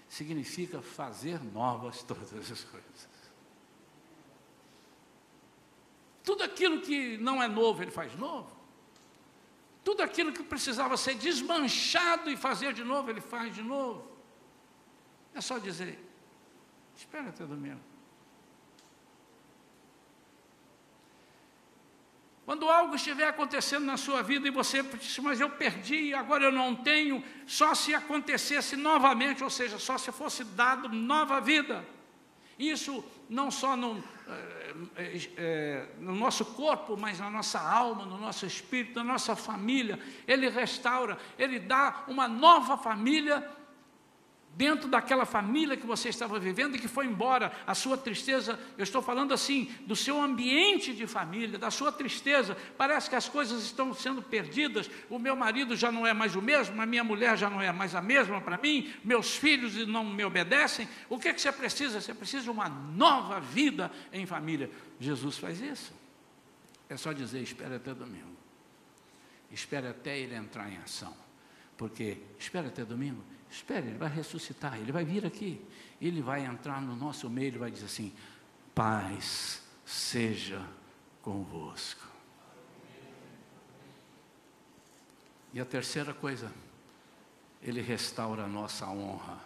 Significa 0.08 0.80
fazer 0.80 1.42
novas 1.42 2.02
todas 2.02 2.32
as 2.32 2.64
coisas. 2.64 3.08
Tudo 6.22 6.42
aquilo 6.42 6.80
que 6.80 7.16
não 7.18 7.42
é 7.42 7.48
novo, 7.48 7.82
ele 7.82 7.90
faz 7.90 8.14
novo. 8.16 8.54
Tudo 9.84 10.02
aquilo 10.02 10.32
que 10.32 10.42
precisava 10.42 10.96
ser 10.96 11.14
desmanchado 11.14 12.28
e 12.28 12.36
fazer 12.36 12.72
de 12.72 12.82
novo, 12.82 13.08
ele 13.08 13.20
faz 13.20 13.54
de 13.54 13.62
novo. 13.62 14.10
É 15.32 15.40
só 15.40 15.58
dizer: 15.58 15.98
espera 16.96 17.28
até 17.28 17.44
domingo. 17.46 17.80
Quando 22.46 22.70
algo 22.70 22.94
estiver 22.94 23.26
acontecendo 23.26 23.84
na 23.84 23.96
sua 23.96 24.22
vida 24.22 24.46
e 24.46 24.52
você 24.52 24.80
diz, 24.80 25.18
mas 25.18 25.40
eu 25.40 25.50
perdi, 25.50 26.14
agora 26.14 26.44
eu 26.44 26.52
não 26.52 26.76
tenho, 26.76 27.22
só 27.44 27.74
se 27.74 27.92
acontecesse 27.92 28.76
novamente, 28.76 29.42
ou 29.42 29.50
seja, 29.50 29.80
só 29.80 29.98
se 29.98 30.12
fosse 30.12 30.44
dado 30.44 30.88
nova 30.88 31.40
vida. 31.40 31.84
Isso 32.56 33.04
não 33.28 33.50
só 33.50 33.76
no, 33.76 34.02
é, 34.96 35.28
é, 35.36 35.86
no 35.98 36.14
nosso 36.14 36.44
corpo, 36.44 36.96
mas 36.96 37.18
na 37.18 37.28
nossa 37.28 37.58
alma, 37.58 38.06
no 38.06 38.16
nosso 38.16 38.46
espírito, 38.46 39.00
na 39.00 39.04
nossa 39.04 39.34
família. 39.34 39.98
Ele 40.24 40.48
restaura, 40.48 41.18
ele 41.36 41.58
dá 41.58 42.04
uma 42.06 42.28
nova 42.28 42.78
família 42.78 43.55
dentro 44.56 44.88
daquela 44.88 45.26
família 45.26 45.76
que 45.76 45.86
você 45.86 46.08
estava 46.08 46.40
vivendo 46.40 46.76
e 46.76 46.78
que 46.78 46.88
foi 46.88 47.04
embora, 47.04 47.52
a 47.66 47.74
sua 47.74 47.96
tristeza, 47.96 48.58
eu 48.78 48.82
estou 48.82 49.02
falando 49.02 49.34
assim, 49.34 49.70
do 49.86 49.94
seu 49.94 50.20
ambiente 50.20 50.94
de 50.94 51.06
família, 51.06 51.58
da 51.58 51.70
sua 51.70 51.92
tristeza, 51.92 52.56
parece 52.78 53.10
que 53.10 53.14
as 53.14 53.28
coisas 53.28 53.62
estão 53.62 53.92
sendo 53.92 54.22
perdidas, 54.22 54.90
o 55.10 55.18
meu 55.18 55.36
marido 55.36 55.76
já 55.76 55.92
não 55.92 56.06
é 56.06 56.14
mais 56.14 56.34
o 56.34 56.40
mesmo, 56.40 56.80
a 56.80 56.86
minha 56.86 57.04
mulher 57.04 57.36
já 57.36 57.50
não 57.50 57.60
é 57.60 57.70
mais 57.70 57.94
a 57.94 58.00
mesma 58.00 58.40
para 58.40 58.56
mim, 58.56 58.94
meus 59.04 59.36
filhos 59.36 59.86
não 59.86 60.02
me 60.02 60.24
obedecem, 60.24 60.88
o 61.10 61.18
que, 61.18 61.28
é 61.28 61.34
que 61.34 61.40
você 61.40 61.52
precisa? 61.52 62.00
Você 62.00 62.14
precisa 62.14 62.44
de 62.44 62.50
uma 62.50 62.68
nova 62.68 63.38
vida 63.38 63.92
em 64.10 64.24
família. 64.24 64.70
Jesus 64.98 65.36
faz 65.36 65.60
isso. 65.60 65.92
É 66.88 66.96
só 66.96 67.12
dizer, 67.12 67.42
espere 67.42 67.74
até 67.74 67.92
domingo. 67.92 68.34
Espere 69.50 69.88
até 69.88 70.18
ele 70.18 70.34
entrar 70.34 70.72
em 70.72 70.78
ação. 70.78 71.14
Porque, 71.76 72.16
espere 72.38 72.68
até 72.68 72.82
domingo, 72.84 73.22
Espere, 73.50 73.88
ele 73.88 73.98
vai 73.98 74.08
ressuscitar, 74.08 74.78
ele 74.78 74.92
vai 74.92 75.04
vir 75.04 75.24
aqui, 75.24 75.64
ele 76.00 76.20
vai 76.20 76.44
entrar 76.44 76.80
no 76.80 76.96
nosso 76.96 77.30
meio, 77.30 77.48
ele 77.48 77.58
vai 77.58 77.70
dizer 77.70 77.86
assim: 77.86 78.12
paz 78.74 79.62
seja 79.84 80.66
convosco. 81.22 82.06
E 85.54 85.60
a 85.60 85.64
terceira 85.64 86.12
coisa, 86.12 86.52
ele 87.62 87.80
restaura 87.80 88.44
a 88.44 88.48
nossa 88.48 88.86
honra. 88.88 89.40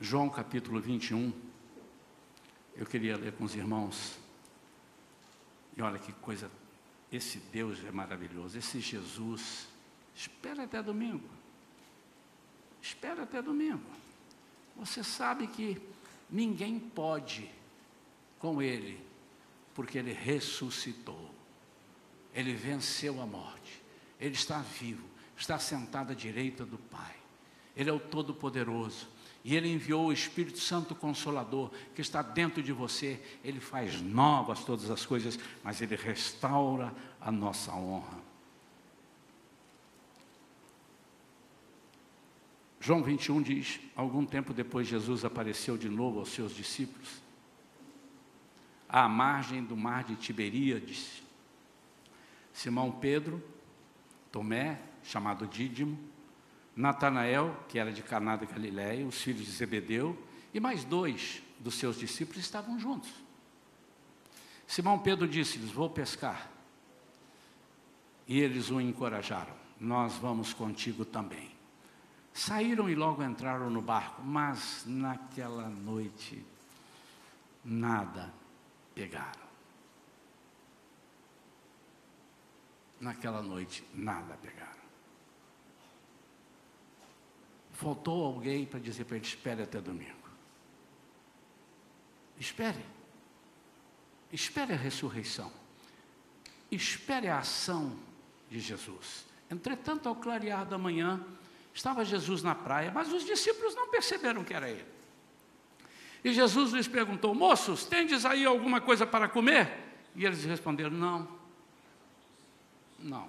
João 0.00 0.28
capítulo 0.28 0.80
21, 0.80 1.32
eu 2.76 2.84
queria 2.84 3.16
ler 3.16 3.32
com 3.32 3.44
os 3.44 3.54
irmãos, 3.54 4.18
e 5.76 5.82
olha 5.82 5.98
que 5.98 6.12
coisa, 6.14 6.50
esse 7.12 7.38
Deus 7.38 7.84
é 7.84 7.92
maravilhoso, 7.92 8.58
esse 8.58 8.80
Jesus 8.80 9.68
Espera 10.14 10.64
até 10.64 10.82
domingo. 10.82 11.28
Espera 12.80 13.22
até 13.22 13.42
domingo. 13.42 13.84
Você 14.76 15.02
sabe 15.02 15.46
que 15.46 15.80
ninguém 16.30 16.78
pode 16.78 17.50
com 18.38 18.60
Ele, 18.60 19.00
porque 19.74 19.98
Ele 19.98 20.12
ressuscitou. 20.12 21.30
Ele 22.34 22.52
venceu 22.52 23.20
a 23.20 23.26
morte. 23.26 23.82
Ele 24.20 24.34
está 24.34 24.58
vivo, 24.58 25.04
está 25.36 25.58
sentado 25.58 26.12
à 26.12 26.14
direita 26.14 26.64
do 26.64 26.78
Pai. 26.78 27.14
Ele 27.76 27.90
é 27.90 27.92
o 27.92 28.00
Todo-Poderoso. 28.00 29.08
E 29.44 29.54
Ele 29.54 29.70
enviou 29.70 30.06
o 30.06 30.12
Espírito 30.12 30.58
Santo 30.58 30.94
Consolador, 30.94 31.70
que 31.94 32.00
está 32.00 32.22
dentro 32.22 32.62
de 32.62 32.72
você. 32.72 33.20
Ele 33.44 33.60
faz 33.60 34.00
novas 34.00 34.64
todas 34.64 34.90
as 34.90 35.04
coisas, 35.04 35.38
mas 35.62 35.82
Ele 35.82 35.96
restaura 35.96 36.94
a 37.20 37.30
nossa 37.30 37.72
honra. 37.72 38.23
João 42.84 43.02
21 43.02 43.40
diz: 43.40 43.80
algum 43.96 44.26
tempo 44.26 44.52
depois, 44.52 44.86
Jesus 44.86 45.24
apareceu 45.24 45.78
de 45.78 45.88
novo 45.88 46.18
aos 46.18 46.28
seus 46.28 46.54
discípulos, 46.54 47.08
à 48.86 49.08
margem 49.08 49.64
do 49.64 49.74
mar 49.74 50.04
de 50.04 50.14
Tiberíades. 50.16 51.22
Simão 52.52 52.92
Pedro, 52.92 53.42
Tomé, 54.30 54.78
chamado 55.02 55.46
Dídimo, 55.46 55.98
Natanael, 56.76 57.56
que 57.70 57.78
era 57.78 57.90
de 57.90 58.02
Caná 58.02 58.36
da 58.36 58.44
Galiléia, 58.44 59.06
os 59.06 59.18
filhos 59.22 59.46
de 59.46 59.50
Zebedeu, 59.50 60.22
e 60.52 60.60
mais 60.60 60.84
dois 60.84 61.42
dos 61.58 61.76
seus 61.76 61.98
discípulos 61.98 62.44
estavam 62.44 62.78
juntos. 62.78 63.10
Simão 64.66 64.98
Pedro 64.98 65.26
disse-lhes: 65.26 65.70
Vou 65.70 65.88
pescar. 65.88 66.50
E 68.28 68.38
eles 68.38 68.70
o 68.70 68.78
encorajaram: 68.78 69.54
Nós 69.80 70.16
vamos 70.16 70.52
contigo 70.52 71.02
também. 71.06 71.53
Saíram 72.34 72.90
e 72.90 72.96
logo 72.96 73.22
entraram 73.22 73.70
no 73.70 73.80
barco, 73.80 74.20
mas 74.20 74.82
naquela 74.84 75.68
noite 75.68 76.44
nada 77.64 78.34
pegaram. 78.92 79.44
Naquela 83.00 83.40
noite 83.40 83.86
nada 83.94 84.34
pegaram. 84.34 84.82
Faltou 87.70 88.24
alguém 88.24 88.66
para 88.66 88.80
dizer 88.80 89.04
para 89.04 89.16
ele: 89.16 89.26
espere 89.26 89.62
até 89.62 89.80
domingo. 89.80 90.28
Espere. 92.36 92.84
Espere 94.32 94.72
a 94.72 94.76
ressurreição. 94.76 95.52
Espere 96.68 97.28
a 97.28 97.38
ação 97.38 97.96
de 98.50 98.58
Jesus. 98.58 99.24
Entretanto, 99.48 100.08
ao 100.08 100.16
clarear 100.16 100.66
da 100.66 100.76
manhã, 100.76 101.24
Estava 101.74 102.04
Jesus 102.04 102.40
na 102.40 102.54
praia, 102.54 102.92
mas 102.94 103.12
os 103.12 103.24
discípulos 103.24 103.74
não 103.74 103.90
perceberam 103.90 104.44
que 104.44 104.54
era 104.54 104.70
ele. 104.70 104.86
E 106.22 106.32
Jesus 106.32 106.72
lhes 106.72 106.86
perguntou: 106.86 107.34
Moços, 107.34 107.84
tendes 107.84 108.24
aí 108.24 108.46
alguma 108.46 108.80
coisa 108.80 109.04
para 109.04 109.28
comer? 109.28 109.70
E 110.14 110.24
eles 110.24 110.44
responderam: 110.44 110.92
Não. 110.92 111.28
Não. 113.00 113.28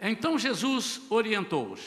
Então 0.00 0.36
Jesus 0.36 1.00
orientou-os: 1.08 1.80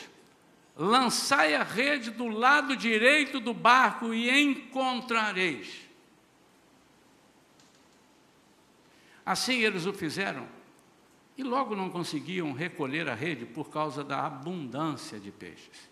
Lançai 0.78 1.54
a 1.54 1.64
rede 1.64 2.10
do 2.10 2.30
lado 2.30 2.78
direito 2.78 3.42
do 3.42 3.54
barco 3.54 4.14
e 4.14 4.30
encontrareis. 4.30 5.82
Assim 9.26 9.60
eles 9.60 9.86
o 9.86 9.92
fizeram 9.92 10.59
e 11.40 11.44
logo 11.44 11.74
não 11.74 11.90
conseguiam 11.90 12.52
recolher 12.52 13.08
a 13.08 13.16
rede 13.16 13.46
por 13.46 13.70
causa 13.70 14.04
da 14.04 14.26
abundância 14.26 15.18
de 15.18 15.32
peixes. 15.32 15.90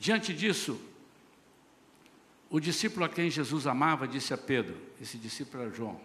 Diante 0.00 0.32
disso, 0.32 0.80
o 2.48 2.58
discípulo 2.58 3.04
a 3.04 3.08
quem 3.08 3.28
Jesus 3.28 3.66
amava 3.66 4.08
disse 4.08 4.32
a 4.32 4.38
Pedro, 4.38 4.78
esse 4.98 5.18
discípulo 5.18 5.64
era 5.64 5.70
João, 5.74 6.00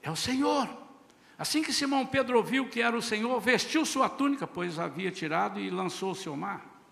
é 0.00 0.10
o 0.10 0.16
Senhor. 0.16 0.66
Assim 1.36 1.62
que 1.62 1.70
Simão 1.70 2.06
Pedro 2.06 2.38
ouviu 2.38 2.66
que 2.66 2.80
era 2.80 2.96
o 2.96 3.02
Senhor, 3.02 3.38
vestiu 3.38 3.84
sua 3.84 4.08
túnica, 4.08 4.46
pois 4.46 4.78
havia 4.78 5.10
tirado, 5.10 5.60
e 5.60 5.68
lançou-se 5.68 6.26
ao 6.26 6.36
mar. 6.36 6.82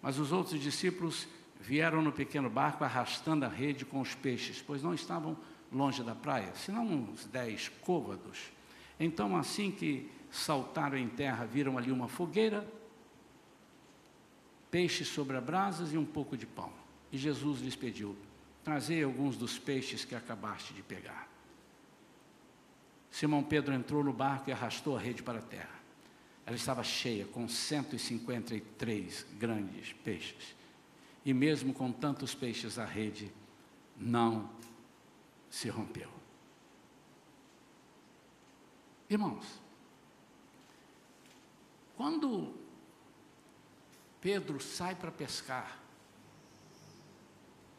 Mas 0.00 0.18
os 0.18 0.32
outros 0.32 0.58
discípulos 0.58 1.28
vieram 1.60 2.00
no 2.00 2.10
pequeno 2.10 2.48
barco 2.48 2.84
arrastando 2.84 3.44
a 3.44 3.48
rede 3.48 3.84
com 3.84 4.00
os 4.00 4.14
peixes, 4.14 4.62
pois 4.66 4.82
não 4.82 4.94
estavam 4.94 5.36
longe 5.72 6.02
da 6.02 6.14
praia, 6.14 6.52
senão 6.54 6.84
uns 6.84 7.26
dez 7.26 7.68
côvados. 7.82 8.50
Então, 8.98 9.36
assim 9.36 9.70
que 9.70 10.10
saltaram 10.30 10.96
em 10.96 11.08
terra, 11.08 11.44
viram 11.44 11.78
ali 11.78 11.90
uma 11.90 12.08
fogueira, 12.08 12.66
peixes 14.70 15.08
sobre 15.08 15.36
as 15.36 15.44
brasas 15.44 15.92
e 15.92 15.98
um 15.98 16.04
pouco 16.04 16.36
de 16.36 16.46
pão. 16.46 16.72
E 17.10 17.18
Jesus 17.18 17.60
lhes 17.60 17.76
pediu: 17.76 18.16
Trazei 18.62 19.02
alguns 19.02 19.36
dos 19.36 19.58
peixes 19.58 20.04
que 20.04 20.14
acabaste 20.14 20.74
de 20.74 20.82
pegar. 20.82 21.28
Simão 23.10 23.42
Pedro 23.42 23.74
entrou 23.74 24.04
no 24.04 24.12
barco 24.12 24.50
e 24.50 24.52
arrastou 24.52 24.96
a 24.96 25.00
rede 25.00 25.22
para 25.22 25.40
a 25.40 25.42
terra. 25.42 25.80
Ela 26.46 26.56
estava 26.56 26.82
cheia, 26.82 27.26
com 27.26 27.48
153 27.48 29.26
grandes 29.38 29.92
peixes. 30.04 30.54
E 31.24 31.34
mesmo 31.34 31.72
com 31.74 31.90
tantos 31.92 32.34
peixes, 32.34 32.78
a 32.78 32.84
rede 32.84 33.30
não 33.96 34.48
se 35.50 35.68
rompeu. 35.68 36.08
Irmãos, 39.10 39.44
quando 41.96 42.54
Pedro 44.20 44.60
sai 44.60 44.94
para 44.94 45.10
pescar, 45.10 45.80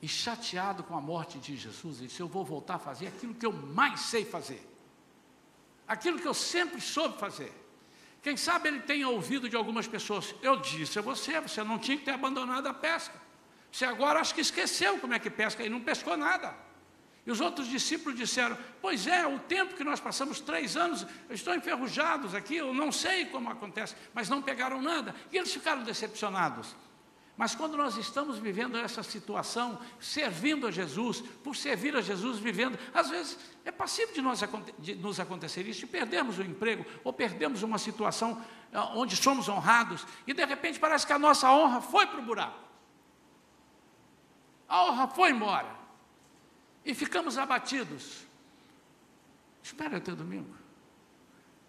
e 0.02 0.08
chateado 0.08 0.84
com 0.84 0.98
a 0.98 1.02
morte 1.02 1.38
de 1.38 1.56
Jesus, 1.56 2.00
ele 2.00 2.08
disse: 2.08 2.20
Eu 2.20 2.28
vou 2.28 2.44
voltar 2.44 2.76
a 2.76 2.80
fazer 2.80 3.08
aquilo 3.08 3.36
que 3.36 3.46
eu 3.46 3.54
mais 3.54 4.00
sei 4.02 4.26
fazer, 4.26 4.68
aquilo 5.88 6.20
que 6.20 6.28
eu 6.28 6.34
sempre 6.34 6.82
soube 6.82 7.20
fazer. 7.20 7.54
Quem 8.22 8.36
sabe 8.36 8.68
ele 8.68 8.82
tenha 8.82 9.08
ouvido 9.08 9.48
de 9.48 9.56
algumas 9.56 9.88
pessoas: 9.88 10.34
Eu 10.42 10.58
disse 10.58 10.98
a 10.98 11.02
você, 11.02 11.40
você 11.40 11.64
não 11.64 11.78
tinha 11.78 11.98
que 11.98 12.06
ter 12.06 12.12
abandonado 12.12 12.68
a 12.68 12.74
pesca. 12.74 13.20
Você 13.72 13.86
agora 13.86 14.20
acho 14.20 14.34
que 14.34 14.42
esqueceu 14.42 15.00
como 15.00 15.14
é 15.14 15.20
que 15.20 15.30
pesca 15.30 15.64
e 15.64 15.70
não 15.70 15.82
pescou 15.82 16.18
nada. 16.18 16.56
E 17.26 17.32
os 17.32 17.40
outros 17.40 17.68
discípulos 17.68 18.18
disseram: 18.18 18.58
Pois 18.82 19.06
é, 19.06 19.26
o 19.28 19.38
tempo 19.40 19.76
que 19.76 19.84
nós 19.84 20.00
passamos, 20.00 20.40
três 20.40 20.76
anos, 20.76 21.06
estão 21.30 21.56
enferrujados 21.56 22.34
aqui, 22.34 22.56
eu 22.56 22.74
não 22.74 22.92
sei 22.92 23.26
como 23.26 23.50
acontece, 23.50 23.96
mas 24.14 24.30
não 24.30 24.42
pegaram 24.42 24.82
nada. 24.82 25.16
E 25.32 25.38
eles 25.38 25.54
ficaram 25.54 25.84
decepcionados. 25.84 26.76
Mas 27.38 27.56
quando 27.56 27.78
nós 27.78 27.98
estamos 27.98 28.38
vivendo 28.38 28.78
essa 28.78 29.02
situação, 29.02 29.80
servindo 30.00 30.68
a 30.68 30.72
Jesus, 30.72 31.22
por 31.44 31.56
servir 31.56 31.96
a 31.96 32.02
Jesus, 32.02 32.38
vivendo, 32.38 32.78
às 32.94 33.10
vezes 33.10 33.38
é 33.66 33.72
passível 33.72 34.14
de, 34.14 34.22
nós, 34.22 34.44
de 34.78 34.96
nos 34.96 35.20
acontecer 35.20 35.68
isso, 35.68 35.80
de 35.80 35.88
perdermos 35.88 36.38
o 36.38 36.44
emprego, 36.44 36.86
ou 37.04 37.12
perdemos 37.12 37.64
uma 37.64 37.78
situação 37.80 38.40
ah, 38.72 38.92
onde 38.96 39.16
somos 39.16 39.50
honrados, 39.50 40.06
e 40.28 40.34
de 40.34 40.46
repente 40.46 40.80
parece 40.80 41.08
que 41.08 41.14
a 41.14 41.20
nossa 41.20 41.52
honra 41.52 41.82
foi 41.82 42.06
para 42.06 42.20
o 42.20 42.24
buraco. 42.24 42.60
A 44.68 44.86
honra 44.86 45.08
foi 45.08 45.32
embora. 45.32 45.81
E 46.86 46.94
ficamos 46.94 47.38
abatidos. 47.38 48.26
Espera 49.63 49.98
até 49.98 50.13
domingo. 50.13 50.56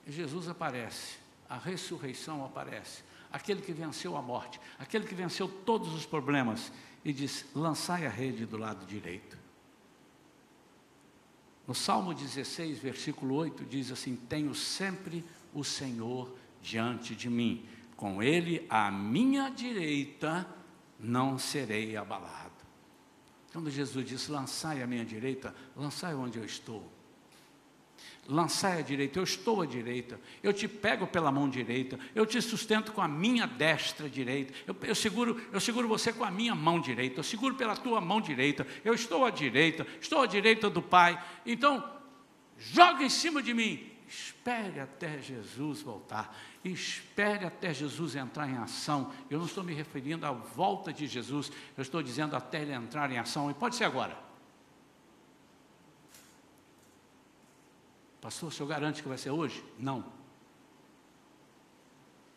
E 0.06 0.12
Jesus 0.12 0.48
aparece, 0.48 1.18
a 1.48 1.58
ressurreição 1.58 2.44
aparece 2.44 3.02
aquele 3.32 3.62
que 3.62 3.72
venceu 3.72 4.16
a 4.16 4.22
morte, 4.22 4.60
aquele 4.78 5.06
que 5.06 5.14
venceu 5.14 5.48
todos 5.48 5.92
os 5.94 6.04
problemas, 6.04 6.70
e 7.04 7.12
diz: 7.12 7.46
lançai 7.54 8.06
a 8.06 8.10
rede 8.10 8.44
do 8.44 8.56
lado 8.56 8.84
direito. 8.86 9.38
No 11.66 11.74
Salmo 11.74 12.12
16, 12.12 12.78
versículo 12.78 13.34
8, 13.36 13.64
diz 13.64 13.90
assim: 13.90 14.14
Tenho 14.14 14.54
sempre 14.54 15.24
o 15.54 15.64
Senhor 15.64 16.36
diante 16.60 17.16
de 17.16 17.30
mim, 17.30 17.66
com 17.96 18.22
Ele 18.22 18.66
à 18.68 18.90
minha 18.90 19.48
direita 19.48 20.46
não 20.98 21.38
serei 21.38 21.96
abalado. 21.96 22.51
Quando 23.52 23.70
Jesus 23.70 24.06
disse: 24.06 24.30
Lançai 24.30 24.82
à 24.82 24.86
minha 24.86 25.04
direita, 25.04 25.54
lançai 25.76 26.14
onde 26.14 26.38
eu 26.38 26.44
estou 26.44 26.90
lançai 28.28 28.78
à 28.78 28.82
direita, 28.82 29.18
eu 29.18 29.24
estou 29.24 29.60
à 29.60 29.66
direita, 29.66 30.18
eu 30.42 30.52
te 30.52 30.68
pego 30.68 31.06
pela 31.06 31.32
mão 31.32 31.48
direita, 31.48 31.98
eu 32.14 32.24
te 32.24 32.40
sustento 32.40 32.92
com 32.92 33.00
a 33.00 33.08
minha 33.08 33.46
destra 33.46 34.08
direita, 34.08 34.52
eu, 34.66 34.76
eu, 34.82 34.94
seguro, 34.94 35.40
eu 35.52 35.60
seguro 35.60 35.88
você 35.88 36.12
com 36.12 36.24
a 36.24 36.30
minha 36.30 36.54
mão 36.54 36.80
direita, 36.80 37.20
eu 37.20 37.24
seguro 37.24 37.56
pela 37.56 37.76
tua 37.76 38.00
mão 38.00 38.20
direita, 38.20 38.66
eu 38.84 38.94
estou 38.94 39.24
à 39.24 39.30
direita, 39.30 39.86
estou 40.00 40.22
à 40.22 40.26
direita 40.26 40.70
do 40.70 40.80
Pai. 40.80 41.22
Então, 41.44 41.84
joga 42.56 43.02
em 43.02 43.10
cima 43.10 43.42
de 43.42 43.52
mim, 43.52 43.90
espere 44.12 44.78
até 44.78 45.18
Jesus 45.18 45.80
voltar, 45.80 46.36
espere 46.62 47.46
até 47.46 47.72
Jesus 47.72 48.14
entrar 48.14 48.46
em 48.46 48.58
ação. 48.58 49.10
Eu 49.30 49.38
não 49.38 49.46
estou 49.46 49.64
me 49.64 49.72
referindo 49.72 50.26
à 50.26 50.32
volta 50.32 50.92
de 50.92 51.06
Jesus, 51.06 51.50
eu 51.76 51.82
estou 51.82 52.02
dizendo 52.02 52.36
até 52.36 52.60
ele 52.60 52.72
entrar 52.72 53.10
em 53.10 53.18
ação, 53.18 53.50
e 53.50 53.54
pode 53.54 53.74
ser 53.74 53.84
agora. 53.84 54.16
Pastor, 58.20 58.50
o 58.50 58.52
senhor 58.52 58.68
garante 58.68 59.02
que 59.02 59.08
vai 59.08 59.18
ser 59.18 59.30
hoje? 59.30 59.64
Não. 59.78 60.04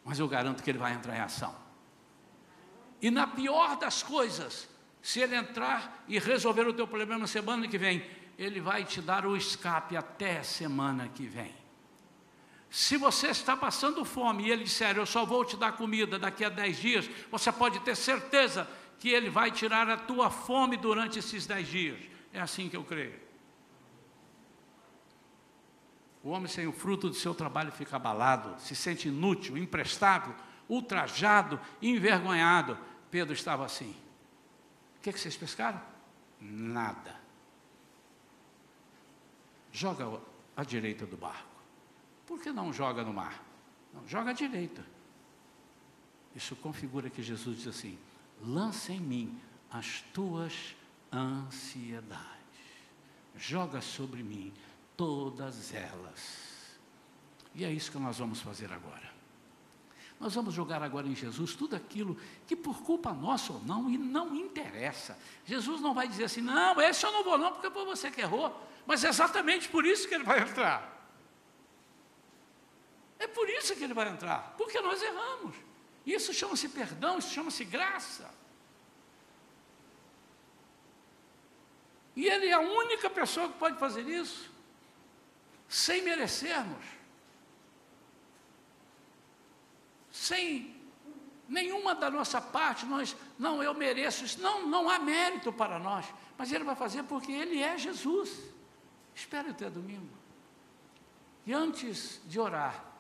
Mas 0.04 0.18
eu 0.18 0.28
garanto 0.28 0.64
que 0.64 0.72
ele 0.72 0.80
vai 0.80 0.94
entrar 0.94 1.18
em 1.18 1.20
ação. 1.20 1.54
E 3.02 3.12
na 3.12 3.28
pior 3.28 3.78
das 3.78 4.02
coisas, 4.02 4.70
se 5.02 5.20
ele 5.20 5.36
entrar 5.36 6.06
e 6.08 6.18
resolver 6.20 6.68
o 6.68 6.74
teu 6.74 6.88
problema 6.88 7.18
na 7.18 7.28
semana 7.28 7.68
que 7.68 7.78
vem, 7.78 8.04
ele 8.38 8.62
vai 8.62 8.86
te 8.86 9.02
dar 9.02 9.26
o 9.26 9.36
escape 9.36 9.98
até 9.98 10.42
semana 10.42 11.10
que 11.10 11.28
vem. 11.28 11.65
Se 12.70 12.98
você 12.98 13.28
está 13.28 13.56
passando 13.56 14.04
fome 14.04 14.46
e 14.46 14.52
ele 14.52 14.64
disser, 14.64 14.98
eu 14.98 15.06
só 15.06 15.26
vou 15.26 15.46
te 15.46 15.56
dar 15.56 15.74
comida 15.74 16.20
daqui 16.20 16.44
a 16.44 16.50
dez 16.50 16.78
dias, 16.78 17.10
você 17.32 17.52
pode 17.52 17.80
ter 17.82 17.96
certeza 17.96 18.68
que 19.00 19.10
ele 19.10 19.30
vai 19.30 19.52
tirar 19.52 19.90
a 19.90 19.98
tua 19.98 20.30
fome 20.30 20.78
durante 20.78 21.20
esses 21.20 21.46
dez 21.46 21.68
dias. 21.68 22.00
É 22.34 22.42
assim 22.42 22.68
que 22.68 22.76
eu 22.76 22.84
creio. 22.84 23.26
O 26.24 26.30
homem 26.30 26.48
sem 26.48 26.66
o 26.66 26.74
fruto 26.74 27.08
do 27.08 27.16
seu 27.16 27.36
trabalho 27.36 27.72
fica 27.72 27.96
abalado, 27.96 28.60
se 28.60 28.76
sente 28.76 29.08
inútil, 29.08 29.58
imprestável, 29.58 30.34
ultrajado, 30.68 31.60
envergonhado. 31.82 32.78
Pedro 33.12 33.34
estava 33.34 33.64
assim. 33.64 33.96
O 34.98 35.02
que, 35.02 35.12
é 35.12 35.14
que 35.14 35.20
vocês 35.20 35.38
pescaram? 35.38 35.80
Nada. 36.42 37.16
Joga 39.72 40.20
à 40.58 40.64
direita 40.64 41.06
do 41.06 41.16
barco. 41.16 41.55
Por 42.26 42.42
que 42.42 42.52
não 42.52 42.74
joga 42.74 43.04
no 43.04 43.14
mar? 43.14 43.44
Não, 43.94 44.08
joga 44.08 44.32
à 44.32 44.34
direita. 44.34 44.86
Isso 46.36 46.56
configura 46.56 47.10
que 47.10 47.24
Jesus 47.24 47.58
diz 47.58 47.68
assim: 47.68 47.98
lança 48.42 48.92
em 48.92 49.00
mim 49.00 49.40
as 49.72 50.02
tuas 50.14 50.76
ansiedades. 51.12 52.26
Joga 53.38 53.82
sobre 53.82 54.24
mim 54.24 54.54
todas 54.98 55.74
elas. 55.74 56.78
E 57.54 57.64
é 57.64 57.72
isso 57.72 57.92
que 57.92 57.98
nós 57.98 58.18
vamos 58.18 58.42
fazer 58.42 58.72
agora. 58.72 59.14
Nós 60.20 60.34
vamos 60.34 60.54
jogar 60.54 60.82
agora 60.82 61.08
em 61.08 61.16
Jesus 61.16 61.56
tudo 61.56 61.76
aquilo 61.76 62.18
que 62.48 62.56
por 62.56 62.82
culpa 62.82 63.14
nossa 63.14 63.54
ou 63.54 63.62
não, 63.64 63.90
e 63.90 63.98
não 63.98 64.34
interessa. 64.36 65.18
Jesus 65.46 65.82
não 65.82 65.94
vai 65.94 66.08
dizer 66.08 66.26
assim, 66.26 66.42
não, 66.42 66.80
esse 66.82 67.06
eu 67.06 67.12
não 67.12 67.24
vou 67.24 67.38
não, 67.38 67.52
porque 67.52 67.70
foi 67.70 67.86
você 67.86 68.10
que 68.10 68.22
errou. 68.22 68.58
Mas 68.86 69.04
é 69.04 69.10
exatamente 69.10 69.68
por 69.68 69.86
isso 69.86 70.08
que 70.08 70.16
ele 70.16 70.24
vai 70.24 70.42
entrar. 70.42 70.95
É 73.26 73.28
por 73.28 73.50
isso 73.50 73.76
que 73.76 73.84
ele 73.84 73.96
vai 73.96 74.08
entrar, 74.08 74.54
porque 74.56 74.80
nós 74.80 75.02
erramos. 75.02 75.56
Isso 76.06 76.32
chama-se 76.32 76.70
perdão, 76.70 77.18
isso 77.18 77.34
chama-se 77.34 77.66
graça. 77.66 78.30
E 82.16 82.28
ele 82.28 82.46
é 82.46 82.54
a 82.54 82.60
única 82.60 83.10
pessoa 83.10 83.50
que 83.50 83.58
pode 83.58 83.80
fazer 83.80 84.08
isso 84.08 84.54
sem 85.68 86.04
merecermos, 86.04 86.86
sem 90.12 90.80
nenhuma 91.50 91.96
da 91.96 92.12
nossa 92.12 92.40
parte, 92.40 92.86
nós, 92.86 93.16
não, 93.40 93.64
eu 93.64 93.74
mereço 93.74 94.24
isso, 94.24 94.40
não, 94.40 94.68
não 94.68 94.88
há 94.88 95.00
mérito 95.00 95.52
para 95.52 95.80
nós, 95.80 96.06
mas 96.38 96.52
Ele 96.52 96.64
vai 96.64 96.76
fazer 96.76 97.02
porque 97.04 97.32
Ele 97.32 97.60
é 97.60 97.76
Jesus. 97.76 98.30
Espere 99.16 99.50
até 99.50 99.68
domingo. 99.68 100.16
E 101.44 101.54
antes 101.54 102.22
de 102.26 102.40
orar, 102.40 102.95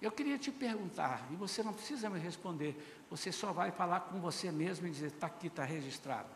eu 0.00 0.10
queria 0.10 0.38
te 0.38 0.50
perguntar, 0.50 1.26
e 1.30 1.36
você 1.36 1.62
não 1.62 1.72
precisa 1.72 2.08
me 2.08 2.18
responder, 2.18 3.02
você 3.10 3.30
só 3.30 3.52
vai 3.52 3.70
falar 3.70 4.00
com 4.00 4.20
você 4.20 4.50
mesmo 4.50 4.86
e 4.86 4.90
dizer: 4.90 5.08
está 5.08 5.26
aqui, 5.26 5.48
está 5.48 5.64
registrado. 5.64 6.28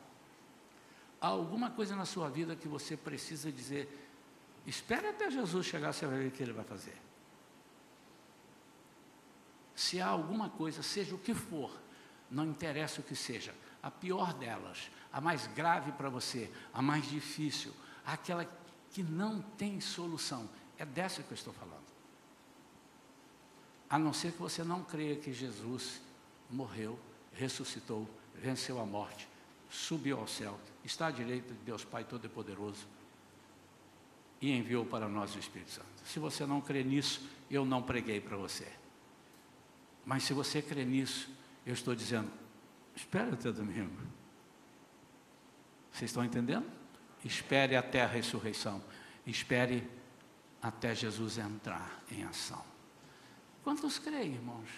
Há 1.20 1.28
alguma 1.28 1.70
coisa 1.70 1.96
na 1.96 2.04
sua 2.04 2.28
vida 2.28 2.54
que 2.54 2.68
você 2.68 2.96
precisa 2.96 3.50
dizer, 3.50 4.04
Espere 4.66 5.08
até 5.08 5.30
Jesus 5.30 5.66
chegar, 5.66 5.92
você 5.92 6.06
vai 6.06 6.18
ver 6.18 6.28
o 6.28 6.30
que 6.30 6.42
ele 6.42 6.52
vai 6.52 6.64
fazer. 6.64 6.96
Se 9.74 10.00
há 10.00 10.06
alguma 10.06 10.48
coisa, 10.48 10.82
seja 10.82 11.14
o 11.14 11.18
que 11.18 11.34
for, 11.34 11.70
não 12.30 12.46
interessa 12.46 13.00
o 13.00 13.04
que 13.04 13.14
seja, 13.14 13.54
a 13.82 13.90
pior 13.90 14.32
delas, 14.32 14.90
a 15.12 15.20
mais 15.20 15.46
grave 15.48 15.92
para 15.92 16.08
você, 16.08 16.50
a 16.72 16.80
mais 16.80 17.08
difícil, 17.08 17.72
aquela 18.06 18.48
que 18.90 19.02
não 19.02 19.42
tem 19.42 19.80
solução, 19.80 20.48
é 20.78 20.86
dessa 20.86 21.22
que 21.22 21.30
eu 21.30 21.34
estou 21.34 21.52
falando. 21.52 21.83
A 23.88 23.98
não 23.98 24.12
ser 24.12 24.32
que 24.32 24.38
você 24.38 24.64
não 24.64 24.82
creia 24.82 25.16
que 25.16 25.32
Jesus 25.32 26.00
morreu, 26.50 26.98
ressuscitou, 27.32 28.08
venceu 28.34 28.80
a 28.80 28.86
morte, 28.86 29.28
subiu 29.70 30.18
ao 30.18 30.26
céu, 30.26 30.58
está 30.84 31.08
à 31.08 31.10
direita 31.10 31.52
de 31.52 31.60
Deus 31.60 31.84
Pai 31.84 32.04
Todo-Poderoso 32.04 32.86
e 34.40 34.52
enviou 34.52 34.84
para 34.84 35.08
nós 35.08 35.34
o 35.34 35.38
Espírito 35.38 35.70
Santo. 35.70 35.86
Se 36.04 36.18
você 36.18 36.44
não 36.44 36.60
crê 36.60 36.84
nisso, 36.84 37.28
eu 37.50 37.64
não 37.64 37.82
preguei 37.82 38.20
para 38.20 38.36
você. 38.36 38.70
Mas 40.04 40.24
se 40.24 40.32
você 40.32 40.60
crê 40.60 40.84
nisso, 40.84 41.30
eu 41.64 41.72
estou 41.72 41.94
dizendo, 41.94 42.30
espere 42.94 43.32
até 43.32 43.50
domingo. 43.50 43.96
Vocês 45.90 46.10
estão 46.10 46.24
entendendo? 46.24 46.66
Espere 47.24 47.76
até 47.76 48.02
a 48.02 48.06
ressurreição. 48.06 48.82
Espere 49.26 49.88
até 50.60 50.94
Jesus 50.94 51.38
entrar 51.38 52.02
em 52.10 52.24
ação. 52.24 52.73
Quantos 53.64 53.98
creem, 53.98 54.34
irmãos? 54.34 54.68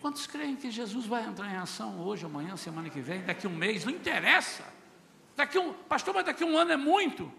Quantos 0.00 0.26
creem 0.28 0.54
que 0.54 0.70
Jesus 0.70 1.04
vai 1.04 1.24
entrar 1.24 1.52
em 1.52 1.56
ação 1.56 2.00
hoje, 2.00 2.24
amanhã, 2.24 2.56
semana 2.56 2.88
que 2.88 3.00
vem, 3.00 3.24
daqui 3.24 3.48
um 3.48 3.54
mês? 3.54 3.84
Não 3.84 3.92
interessa. 3.92 4.64
Daqui 5.34 5.58
um, 5.58 5.74
pastor, 5.74 6.14
mas 6.14 6.24
daqui 6.24 6.44
um 6.44 6.56
ano 6.56 6.70
é 6.70 6.76
muito. 6.76 7.30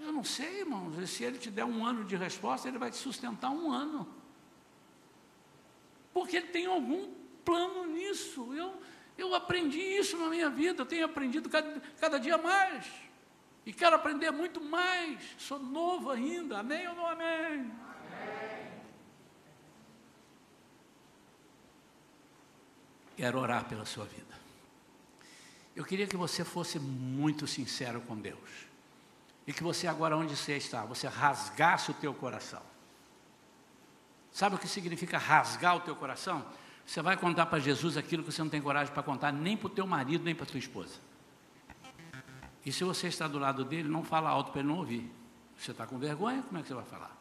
Eu 0.00 0.10
não 0.10 0.24
sei, 0.24 0.60
irmãos. 0.60 1.08
Se 1.10 1.22
ele 1.22 1.36
te 1.36 1.50
der 1.50 1.66
um 1.66 1.84
ano 1.84 2.04
de 2.04 2.16
resposta, 2.16 2.66
ele 2.66 2.78
vai 2.78 2.90
te 2.90 2.96
sustentar 2.96 3.50
um 3.50 3.70
ano. 3.70 4.08
Porque 6.14 6.38
ele 6.38 6.46
tem 6.46 6.64
algum 6.64 7.12
plano 7.44 7.84
nisso. 7.84 8.54
Eu, 8.54 8.80
eu 9.18 9.34
aprendi 9.34 9.80
isso 9.80 10.16
na 10.16 10.28
minha 10.28 10.48
vida, 10.48 10.82
eu 10.82 10.86
tenho 10.86 11.04
aprendido 11.04 11.50
cada, 11.50 11.80
cada 12.00 12.18
dia 12.18 12.38
mais. 12.38 12.86
E 13.66 13.72
quero 13.72 13.96
aprender 13.96 14.30
muito 14.30 14.62
mais. 14.62 15.20
Sou 15.36 15.58
novo 15.58 16.10
ainda. 16.10 16.60
Amém 16.60 16.88
ou 16.88 16.94
não 16.94 17.06
amém. 17.06 17.70
Quero 23.18 23.40
orar 23.40 23.64
pela 23.64 23.84
sua 23.84 24.04
vida. 24.04 24.38
Eu 25.74 25.84
queria 25.84 26.06
que 26.06 26.16
você 26.16 26.44
fosse 26.44 26.78
muito 26.78 27.48
sincero 27.48 28.00
com 28.02 28.16
Deus. 28.16 28.68
E 29.44 29.52
que 29.52 29.60
você 29.60 29.88
agora 29.88 30.16
onde 30.16 30.36
você 30.36 30.56
está, 30.56 30.84
você 30.84 31.08
rasgasse 31.08 31.90
o 31.90 31.94
teu 31.94 32.14
coração. 32.14 32.62
Sabe 34.30 34.54
o 34.54 34.58
que 34.58 34.68
significa 34.68 35.18
rasgar 35.18 35.74
o 35.74 35.80
teu 35.80 35.96
coração? 35.96 36.46
Você 36.86 37.02
vai 37.02 37.16
contar 37.16 37.46
para 37.46 37.58
Jesus 37.58 37.96
aquilo 37.96 38.22
que 38.22 38.30
você 38.30 38.40
não 38.40 38.48
tem 38.48 38.62
coragem 38.62 38.94
para 38.94 39.02
contar 39.02 39.32
nem 39.32 39.56
para 39.56 39.66
o 39.66 39.70
teu 39.70 39.84
marido, 39.84 40.22
nem 40.22 40.32
para 40.32 40.44
a 40.44 40.46
tua 40.46 40.60
esposa. 40.60 41.00
E 42.64 42.70
se 42.70 42.84
você 42.84 43.08
está 43.08 43.26
do 43.26 43.40
lado 43.40 43.64
dele, 43.64 43.88
não 43.88 44.04
fala 44.04 44.30
alto 44.30 44.52
para 44.52 44.60
ele 44.60 44.68
não 44.68 44.76
ouvir. 44.76 45.12
Você 45.58 45.72
está 45.72 45.88
com 45.88 45.98
vergonha, 45.98 46.40
como 46.40 46.56
é 46.56 46.62
que 46.62 46.68
você 46.68 46.74
vai 46.74 46.84
falar? 46.84 47.16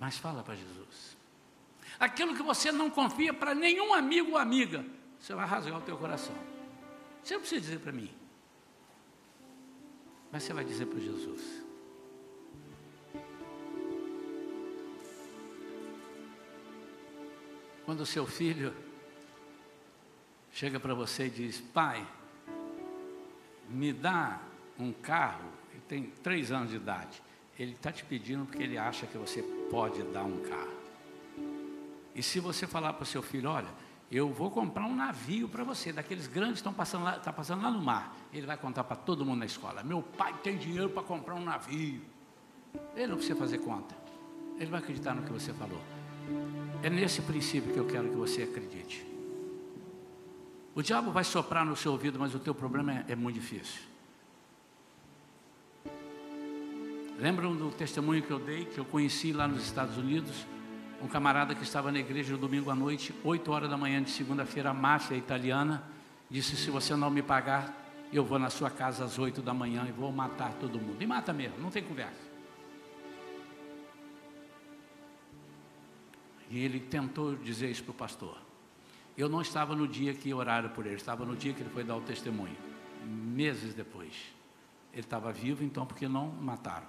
Mas 0.00 0.16
fala 0.16 0.42
para 0.42 0.54
Jesus. 0.54 1.15
Aquilo 1.98 2.34
que 2.34 2.42
você 2.42 2.70
não 2.70 2.90
confia 2.90 3.32
para 3.32 3.54
nenhum 3.54 3.94
amigo 3.94 4.32
ou 4.32 4.38
amiga, 4.38 4.84
você 5.18 5.34
vai 5.34 5.46
rasgar 5.46 5.78
o 5.78 5.82
teu 5.82 5.96
coração. 5.96 6.34
Você 7.22 7.34
não 7.34 7.40
precisa 7.40 7.60
dizer 7.60 7.80
para 7.80 7.92
mim. 7.92 8.10
Mas 10.30 10.42
você 10.42 10.52
vai 10.52 10.64
dizer 10.64 10.86
para 10.86 10.98
Jesus. 11.00 11.64
Quando 17.84 18.00
o 18.00 18.06
seu 18.06 18.26
filho 18.26 18.74
chega 20.52 20.78
para 20.78 20.92
você 20.92 21.26
e 21.26 21.30
diz: 21.30 21.60
Pai, 21.60 22.06
me 23.68 23.92
dá 23.92 24.40
um 24.78 24.92
carro, 24.92 25.48
ele 25.72 25.82
tem 25.88 26.02
três 26.22 26.50
anos 26.52 26.70
de 26.70 26.76
idade. 26.76 27.22
Ele 27.58 27.72
está 27.72 27.90
te 27.90 28.04
pedindo 28.04 28.44
porque 28.44 28.62
ele 28.62 28.76
acha 28.76 29.06
que 29.06 29.16
você 29.16 29.42
pode 29.70 30.02
dar 30.02 30.24
um 30.24 30.42
carro. 30.42 30.85
E 32.16 32.22
se 32.22 32.40
você 32.40 32.66
falar 32.66 32.94
para 32.94 33.02
o 33.02 33.06
seu 33.06 33.22
filho: 33.22 33.50
Olha, 33.50 33.68
eu 34.10 34.32
vou 34.32 34.50
comprar 34.50 34.86
um 34.86 34.96
navio 34.96 35.48
para 35.48 35.62
você, 35.62 35.92
daqueles 35.92 36.26
grandes 36.26 36.54
que 36.54 36.58
estão 36.60 36.72
passando 36.72 37.04
lá, 37.04 37.18
tá 37.18 37.30
passando 37.30 37.62
lá 37.62 37.70
no 37.70 37.82
mar. 37.82 38.16
Ele 38.32 38.46
vai 38.46 38.56
contar 38.56 38.84
para 38.84 38.96
todo 38.96 39.22
mundo 39.22 39.40
na 39.40 39.44
escola: 39.44 39.82
Meu 39.82 40.02
pai 40.02 40.34
tem 40.42 40.56
dinheiro 40.56 40.88
para 40.88 41.02
comprar 41.02 41.34
um 41.34 41.44
navio. 41.44 42.00
Ele 42.96 43.08
não 43.08 43.16
precisa 43.16 43.38
fazer 43.38 43.58
conta. 43.58 43.94
Ele 44.58 44.70
vai 44.70 44.80
acreditar 44.80 45.14
no 45.14 45.22
que 45.22 45.30
você 45.30 45.52
falou. 45.52 45.80
É 46.82 46.88
nesse 46.88 47.20
princípio 47.20 47.72
que 47.72 47.78
eu 47.78 47.86
quero 47.86 48.08
que 48.08 48.16
você 48.16 48.44
acredite. 48.44 49.06
O 50.74 50.82
diabo 50.82 51.10
vai 51.10 51.24
soprar 51.24 51.66
no 51.66 51.76
seu 51.76 51.92
ouvido, 51.92 52.18
mas 52.18 52.34
o 52.34 52.38
teu 52.38 52.54
problema 52.54 52.92
é, 52.92 53.04
é 53.08 53.14
muito 53.14 53.38
difícil. 53.38 53.82
Lembram 57.18 57.54
do 57.54 57.70
testemunho 57.70 58.22
que 58.22 58.30
eu 58.30 58.38
dei, 58.38 58.64
que 58.64 58.78
eu 58.78 58.84
conheci 58.86 59.32
lá 59.32 59.46
nos 59.46 59.62
Estados 59.62 59.96
Unidos? 59.98 60.46
Um 61.06 61.08
camarada 61.08 61.54
que 61.54 61.62
estava 61.62 61.92
na 61.92 62.00
igreja 62.00 62.32
no 62.32 62.38
domingo 62.38 62.68
à 62.68 62.74
noite, 62.74 63.14
8 63.22 63.52
horas 63.52 63.70
da 63.70 63.76
manhã 63.76 64.02
de 64.02 64.10
segunda-feira, 64.10 64.70
a 64.70 64.74
máfia 64.74 65.14
italiana, 65.14 65.84
disse: 66.28 66.56
Se 66.56 66.68
você 66.68 66.96
não 66.96 67.08
me 67.10 67.22
pagar, 67.22 67.72
eu 68.12 68.24
vou 68.24 68.40
na 68.40 68.50
sua 68.50 68.70
casa 68.70 69.04
às 69.04 69.16
8 69.16 69.40
da 69.40 69.54
manhã 69.54 69.86
e 69.88 69.92
vou 69.92 70.10
matar 70.10 70.52
todo 70.54 70.80
mundo. 70.80 71.00
E 71.00 71.06
mata 71.06 71.32
mesmo, 71.32 71.60
não 71.60 71.70
tem 71.70 71.84
conversa. 71.84 72.20
E 76.50 76.58
ele 76.58 76.80
tentou 76.80 77.36
dizer 77.36 77.70
isso 77.70 77.84
para 77.84 77.92
o 77.92 77.94
pastor. 77.94 78.36
Eu 79.16 79.28
não 79.28 79.40
estava 79.40 79.76
no 79.76 79.86
dia 79.86 80.12
que 80.12 80.34
oraram 80.34 80.70
por 80.70 80.86
ele, 80.86 80.96
estava 80.96 81.24
no 81.24 81.36
dia 81.36 81.52
que 81.52 81.62
ele 81.62 81.70
foi 81.70 81.84
dar 81.84 81.94
o 81.94 82.00
testemunho. 82.00 82.56
Meses 83.04 83.74
depois. 83.74 84.12
Ele 84.92 85.02
estava 85.02 85.32
vivo, 85.32 85.62
então, 85.62 85.86
porque 85.86 86.08
não 86.08 86.26
mataram. 86.26 86.88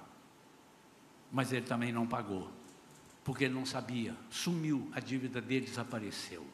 Mas 1.32 1.54
ele 1.54 1.68
também 1.68 1.92
não 1.92 2.08
pagou. 2.08 2.57
Porque 3.28 3.44
ele 3.44 3.54
não 3.54 3.66
sabia. 3.66 4.16
Sumiu, 4.30 4.90
a 4.94 5.02
dívida 5.02 5.42
dele 5.42 5.66
desapareceu. 5.66 6.48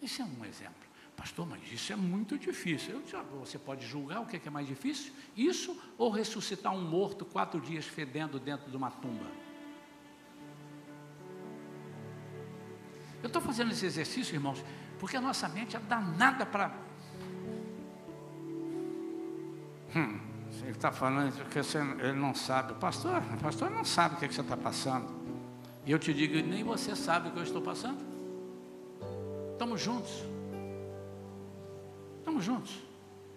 Isso 0.00 0.22
é 0.22 0.24
um 0.24 0.44
exemplo. 0.44 0.88
Pastor, 1.16 1.44
mas 1.44 1.60
isso 1.72 1.92
é 1.92 1.96
muito 1.96 2.38
difícil. 2.38 3.02
Eu, 3.12 3.18
ah, 3.18 3.24
você 3.40 3.58
pode 3.58 3.84
julgar 3.84 4.20
o 4.20 4.26
que 4.26 4.40
é 4.46 4.48
mais 4.48 4.68
difícil? 4.68 5.12
Isso 5.36 5.76
ou 5.98 6.08
ressuscitar 6.08 6.72
um 6.72 6.80
morto 6.80 7.24
quatro 7.24 7.60
dias 7.60 7.84
fedendo 7.84 8.38
dentro 8.38 8.70
de 8.70 8.76
uma 8.76 8.92
tumba? 8.92 9.26
Eu 13.20 13.26
estou 13.26 13.42
fazendo 13.42 13.72
esse 13.72 13.84
exercício, 13.84 14.36
irmãos, 14.36 14.64
porque 15.00 15.16
a 15.16 15.20
nossa 15.20 15.48
mente 15.48 15.74
é 15.74 15.80
danada 15.80 16.46
para. 16.46 16.78
Hum, 19.96 20.20
ele 20.62 20.70
está 20.70 20.92
falando 20.92 21.44
que 21.48 21.60
você, 21.60 21.78
ele 21.78 22.12
não 22.12 22.36
sabe. 22.36 22.74
Pastor, 22.74 23.20
pastor 23.42 23.68
não 23.68 23.84
sabe 23.84 24.14
o 24.14 24.18
que, 24.18 24.26
é 24.26 24.28
que 24.28 24.34
você 24.34 24.42
está 24.42 24.56
passando. 24.56 25.19
E 25.84 25.92
eu 25.92 25.98
te 25.98 26.12
digo, 26.12 26.34
nem 26.46 26.62
você 26.62 26.94
sabe 26.94 27.28
o 27.28 27.32
que 27.32 27.38
eu 27.38 27.42
estou 27.42 27.62
passando. 27.62 27.98
Estamos 29.52 29.80
juntos. 29.80 30.12
Estamos 32.18 32.44
juntos. 32.44 32.78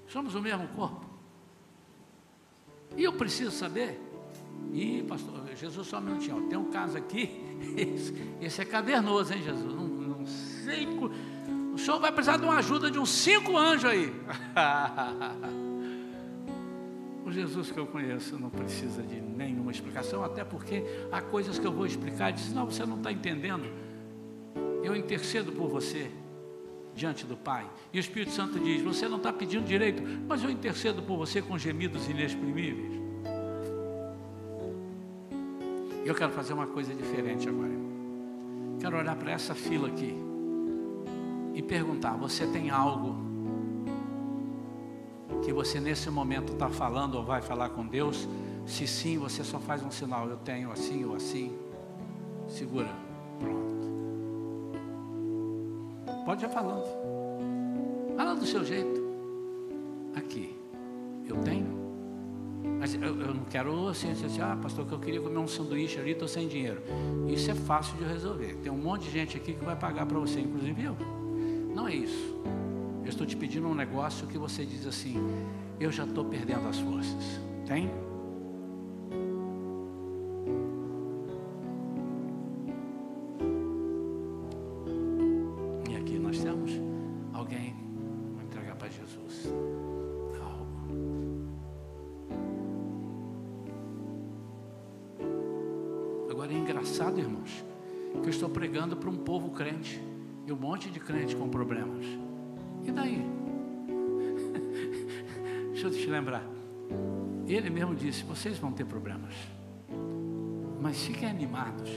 Somos 0.07 0.35
o 0.35 0.41
mesmo 0.41 0.67
corpo. 0.69 1.05
E 2.95 3.03
eu 3.03 3.13
preciso 3.13 3.51
saber. 3.51 3.99
E, 4.71 5.03
pastor, 5.03 5.55
Jesus, 5.55 5.87
só 5.87 5.97
um 5.97 6.01
minutinho. 6.01 6.47
Tem 6.47 6.57
um 6.57 6.69
caso 6.69 6.97
aqui 6.97 7.41
esse, 7.77 8.13
esse 8.41 8.61
é 8.61 8.65
cadernoso, 8.65 9.33
hein, 9.33 9.41
Jesus? 9.41 9.73
Não, 9.73 9.87
não 9.87 10.25
sei. 10.25 10.87
O 11.73 11.77
senhor 11.77 11.99
vai 11.99 12.11
precisar 12.11 12.37
de 12.37 12.43
uma 12.43 12.57
ajuda 12.57 12.91
de 12.91 12.99
uns 12.99 13.09
cinco 13.09 13.57
anjos 13.57 13.89
aí. 13.89 14.13
o 17.25 17.31
Jesus 17.31 17.71
que 17.71 17.79
eu 17.79 17.87
conheço 17.87 18.37
não 18.37 18.49
precisa 18.49 19.01
de 19.01 19.19
nenhuma 19.19 19.71
explicação, 19.71 20.23
até 20.23 20.43
porque 20.43 20.83
há 21.11 21.21
coisas 21.21 21.57
que 21.57 21.65
eu 21.65 21.71
vou 21.71 21.85
explicar 21.85 22.31
e 22.31 22.33
diz: 22.33 22.53
não, 22.53 22.65
você 22.65 22.85
não 22.85 22.97
está 22.97 23.11
entendendo. 23.11 23.65
Eu 24.83 24.95
intercedo 24.95 25.51
por 25.51 25.69
você 25.69 26.11
diante 26.93 27.25
do 27.25 27.37
Pai. 27.37 27.65
E 27.91 27.97
o 27.97 28.01
Espírito 28.01 28.31
Santo 28.31 28.59
diz: 28.59 28.81
Você 28.81 29.07
não 29.07 29.17
está 29.17 29.31
pedindo 29.31 29.65
direito, 29.65 30.03
mas 30.27 30.43
eu 30.43 30.49
intercedo 30.49 31.01
por 31.01 31.17
você 31.17 31.41
com 31.41 31.57
gemidos 31.57 32.07
inexprimíveis. 32.09 33.01
Eu 36.05 36.13
quero 36.13 36.33
fazer 36.33 36.53
uma 36.53 36.67
coisa 36.67 36.93
diferente 36.93 37.47
agora. 37.47 37.71
Quero 38.79 38.97
olhar 38.97 39.15
para 39.15 39.31
essa 39.31 39.55
fila 39.55 39.87
aqui 39.87 40.13
e 41.53 41.61
perguntar: 41.61 42.17
você 42.17 42.45
tem 42.45 42.69
algo 42.69 43.32
que 45.43 45.51
você 45.51 45.79
nesse 45.79 46.09
momento 46.09 46.53
está 46.53 46.69
falando 46.69 47.15
ou 47.15 47.23
vai 47.23 47.41
falar 47.41 47.69
com 47.69 47.85
Deus? 47.85 48.27
Se 48.65 48.87
sim, 48.87 49.17
você 49.17 49.43
só 49.43 49.59
faz 49.59 49.83
um 49.83 49.91
sinal: 49.91 50.29
eu 50.29 50.37
tenho 50.37 50.71
assim 50.71 51.03
ou 51.05 51.15
assim. 51.15 51.51
Segura, 52.47 52.89
pronto. 53.39 53.73
Pode 56.25 56.45
ir 56.45 56.49
falando. 56.49 56.85
Fala 58.15 58.35
do 58.35 58.45
seu 58.45 58.63
jeito. 58.63 59.03
Aqui, 60.15 60.55
eu 61.27 61.37
tenho. 61.37 61.83
Mas 62.79 62.93
eu, 62.93 63.01
eu 63.01 63.33
não 63.33 63.43
quero 63.45 63.87
assim, 63.87 64.11
assim, 64.11 64.41
ah, 64.41 64.57
pastor, 64.61 64.85
que 64.85 64.93
eu 64.93 64.99
queria 64.99 65.19
comer 65.19 65.37
um 65.37 65.47
sanduíche 65.47 65.99
ali, 65.99 66.11
estou 66.11 66.27
sem 66.27 66.47
dinheiro. 66.47 66.81
Isso 67.27 67.51
é 67.51 67.55
fácil 67.55 67.97
de 67.97 68.05
resolver. 68.05 68.55
Tem 68.63 68.71
um 68.71 68.77
monte 68.77 69.03
de 69.03 69.11
gente 69.11 69.35
aqui 69.35 69.53
que 69.53 69.65
vai 69.65 69.75
pagar 69.75 70.05
para 70.05 70.17
você, 70.19 70.39
inclusive 70.39 70.83
eu. 70.83 70.95
Não 71.73 71.87
é 71.87 71.95
isso. 71.95 72.35
Eu 73.03 73.09
estou 73.09 73.27
te 73.27 73.35
pedindo 73.35 73.67
um 73.67 73.75
negócio 73.75 74.25
que 74.27 74.37
você 74.37 74.65
diz 74.65 74.87
assim, 74.87 75.15
eu 75.79 75.91
já 75.91 76.05
estou 76.05 76.23
perdendo 76.23 76.67
as 76.67 76.79
forças. 76.79 77.39
Tem? 77.67 77.91
Vocês 108.43 108.57
vão 108.57 108.73
ter 108.73 108.83
problemas, 108.83 109.33
mas 110.81 111.01
fiquem 111.01 111.29
animados. 111.29 111.89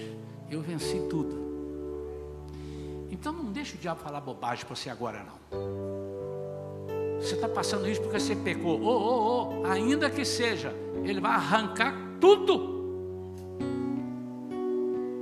Eu 0.48 0.62
venci 0.62 1.00
tudo. 1.10 1.44
Então 3.10 3.32
não 3.32 3.50
deixe 3.50 3.74
o 3.74 3.78
diabo 3.78 4.00
falar 4.00 4.20
bobagem 4.20 4.64
para 4.64 4.76
você 4.76 4.88
agora 4.88 5.24
não. 5.24 5.40
Você 7.20 7.34
está 7.34 7.48
passando 7.48 7.88
isso 7.88 8.00
porque 8.00 8.20
você 8.20 8.36
pecou. 8.36 8.80
Oh, 8.80 8.86
oh, 8.86 9.62
oh, 9.62 9.66
ainda 9.66 10.08
que 10.08 10.24
seja, 10.24 10.72
ele 11.02 11.18
vai 11.20 11.32
arrancar 11.32 11.92
tudo. 12.20 12.76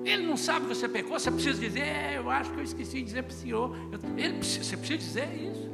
Ele 0.05 0.27
não 0.27 0.37
sabe 0.37 0.67
que 0.67 0.75
você 0.75 0.87
pecou, 0.87 1.19
você 1.19 1.31
precisa 1.31 1.59
dizer, 1.59 1.85
é, 1.85 2.19
eu 2.19 2.29
acho 2.29 2.53
que 2.53 2.61
eu 2.61 2.65
esqueci 2.65 2.99
de 2.99 3.05
dizer 3.05 3.23
para 3.23 3.33
o 3.33 3.35
senhor. 3.35 3.75
Ele, 4.19 4.43
você 4.43 4.77
precisa 4.77 4.99
dizer 4.99 5.35
isso. 5.35 5.74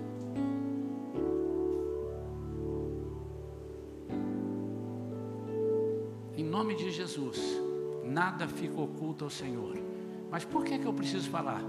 Nome 6.50 6.74
de 6.74 6.90
Jesus, 6.90 7.38
nada 8.04 8.48
fica 8.48 8.80
oculto 8.80 9.24
ao 9.24 9.30
Senhor. 9.30 9.78
Mas 10.30 10.44
por 10.44 10.64
que, 10.64 10.78
que 10.78 10.86
eu 10.86 10.92
preciso 10.92 11.30
falar? 11.30 11.62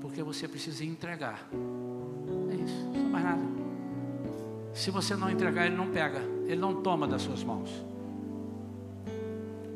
Porque 0.00 0.22
você 0.22 0.46
precisa 0.46 0.84
entregar. 0.84 1.48
É 2.50 2.54
isso, 2.54 2.90
não 2.94 3.08
mais 3.08 3.24
nada. 3.24 3.42
Se 4.74 4.90
você 4.90 5.16
não 5.16 5.30
entregar, 5.30 5.66
ele 5.66 5.76
não 5.76 5.90
pega, 5.90 6.20
ele 6.46 6.60
não 6.60 6.82
toma 6.82 7.08
das 7.08 7.22
suas 7.22 7.42
mãos. 7.42 7.70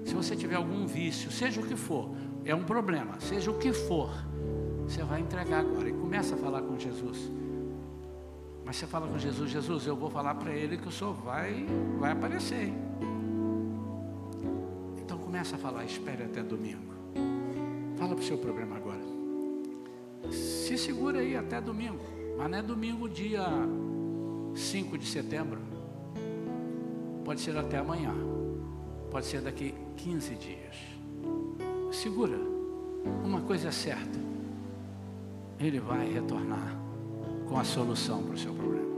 Se 0.04 0.14
você 0.14 0.36
tiver 0.36 0.56
algum 0.56 0.86
vício, 0.86 1.30
seja 1.30 1.60
o 1.60 1.66
que 1.66 1.74
for, 1.74 2.10
é 2.44 2.54
um 2.54 2.62
problema, 2.62 3.18
seja 3.20 3.50
o 3.50 3.58
que 3.58 3.72
for, 3.72 4.10
você 4.86 5.02
vai 5.02 5.20
entregar 5.20 5.60
agora 5.60 5.88
e 5.88 5.92
começa 5.92 6.34
a 6.34 6.38
falar 6.38 6.60
com 6.60 6.78
Jesus. 6.78 7.30
Mas 8.64 8.76
você 8.76 8.86
fala 8.86 9.08
com 9.08 9.18
Jesus, 9.18 9.50
Jesus, 9.50 9.86
eu 9.86 9.96
vou 9.96 10.10
falar 10.10 10.34
para 10.34 10.52
ele 10.52 10.76
que 10.76 10.86
o 10.86 10.92
Senhor 10.92 11.14
vai, 11.14 11.66
vai 11.98 12.12
aparecer. 12.12 12.68
Hein? 12.68 12.91
Começa 15.42 15.56
a 15.56 15.58
falar, 15.58 15.84
espere 15.84 16.22
até 16.22 16.40
domingo. 16.40 16.94
Fala 17.96 18.14
para 18.14 18.22
o 18.22 18.24
seu 18.24 18.38
problema 18.38 18.76
agora. 18.76 19.00
Se 20.30 20.78
segura 20.78 21.18
aí 21.18 21.34
até 21.34 21.60
domingo, 21.60 21.98
mas 22.38 22.48
não 22.48 22.58
é 22.58 22.62
domingo 22.62 23.08
dia 23.08 23.44
5 24.54 24.96
de 24.96 25.04
setembro. 25.04 25.58
Pode 27.24 27.40
ser 27.40 27.58
até 27.58 27.78
amanhã. 27.78 28.14
Pode 29.10 29.26
ser 29.26 29.40
daqui 29.40 29.74
15 29.96 30.36
dias. 30.36 30.76
Segura. 31.90 32.38
Uma 33.24 33.40
coisa 33.40 33.66
é 33.66 33.72
certa. 33.72 34.20
Ele 35.58 35.80
vai 35.80 36.08
retornar 36.08 36.80
com 37.48 37.58
a 37.58 37.64
solução 37.64 38.22
para 38.22 38.34
o 38.34 38.38
seu 38.38 38.54
problema. 38.54 38.92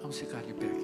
Vamos 0.00 0.16
ficar 0.16 0.44
de 0.44 0.54
pé 0.54 0.66
aqui. 0.66 0.83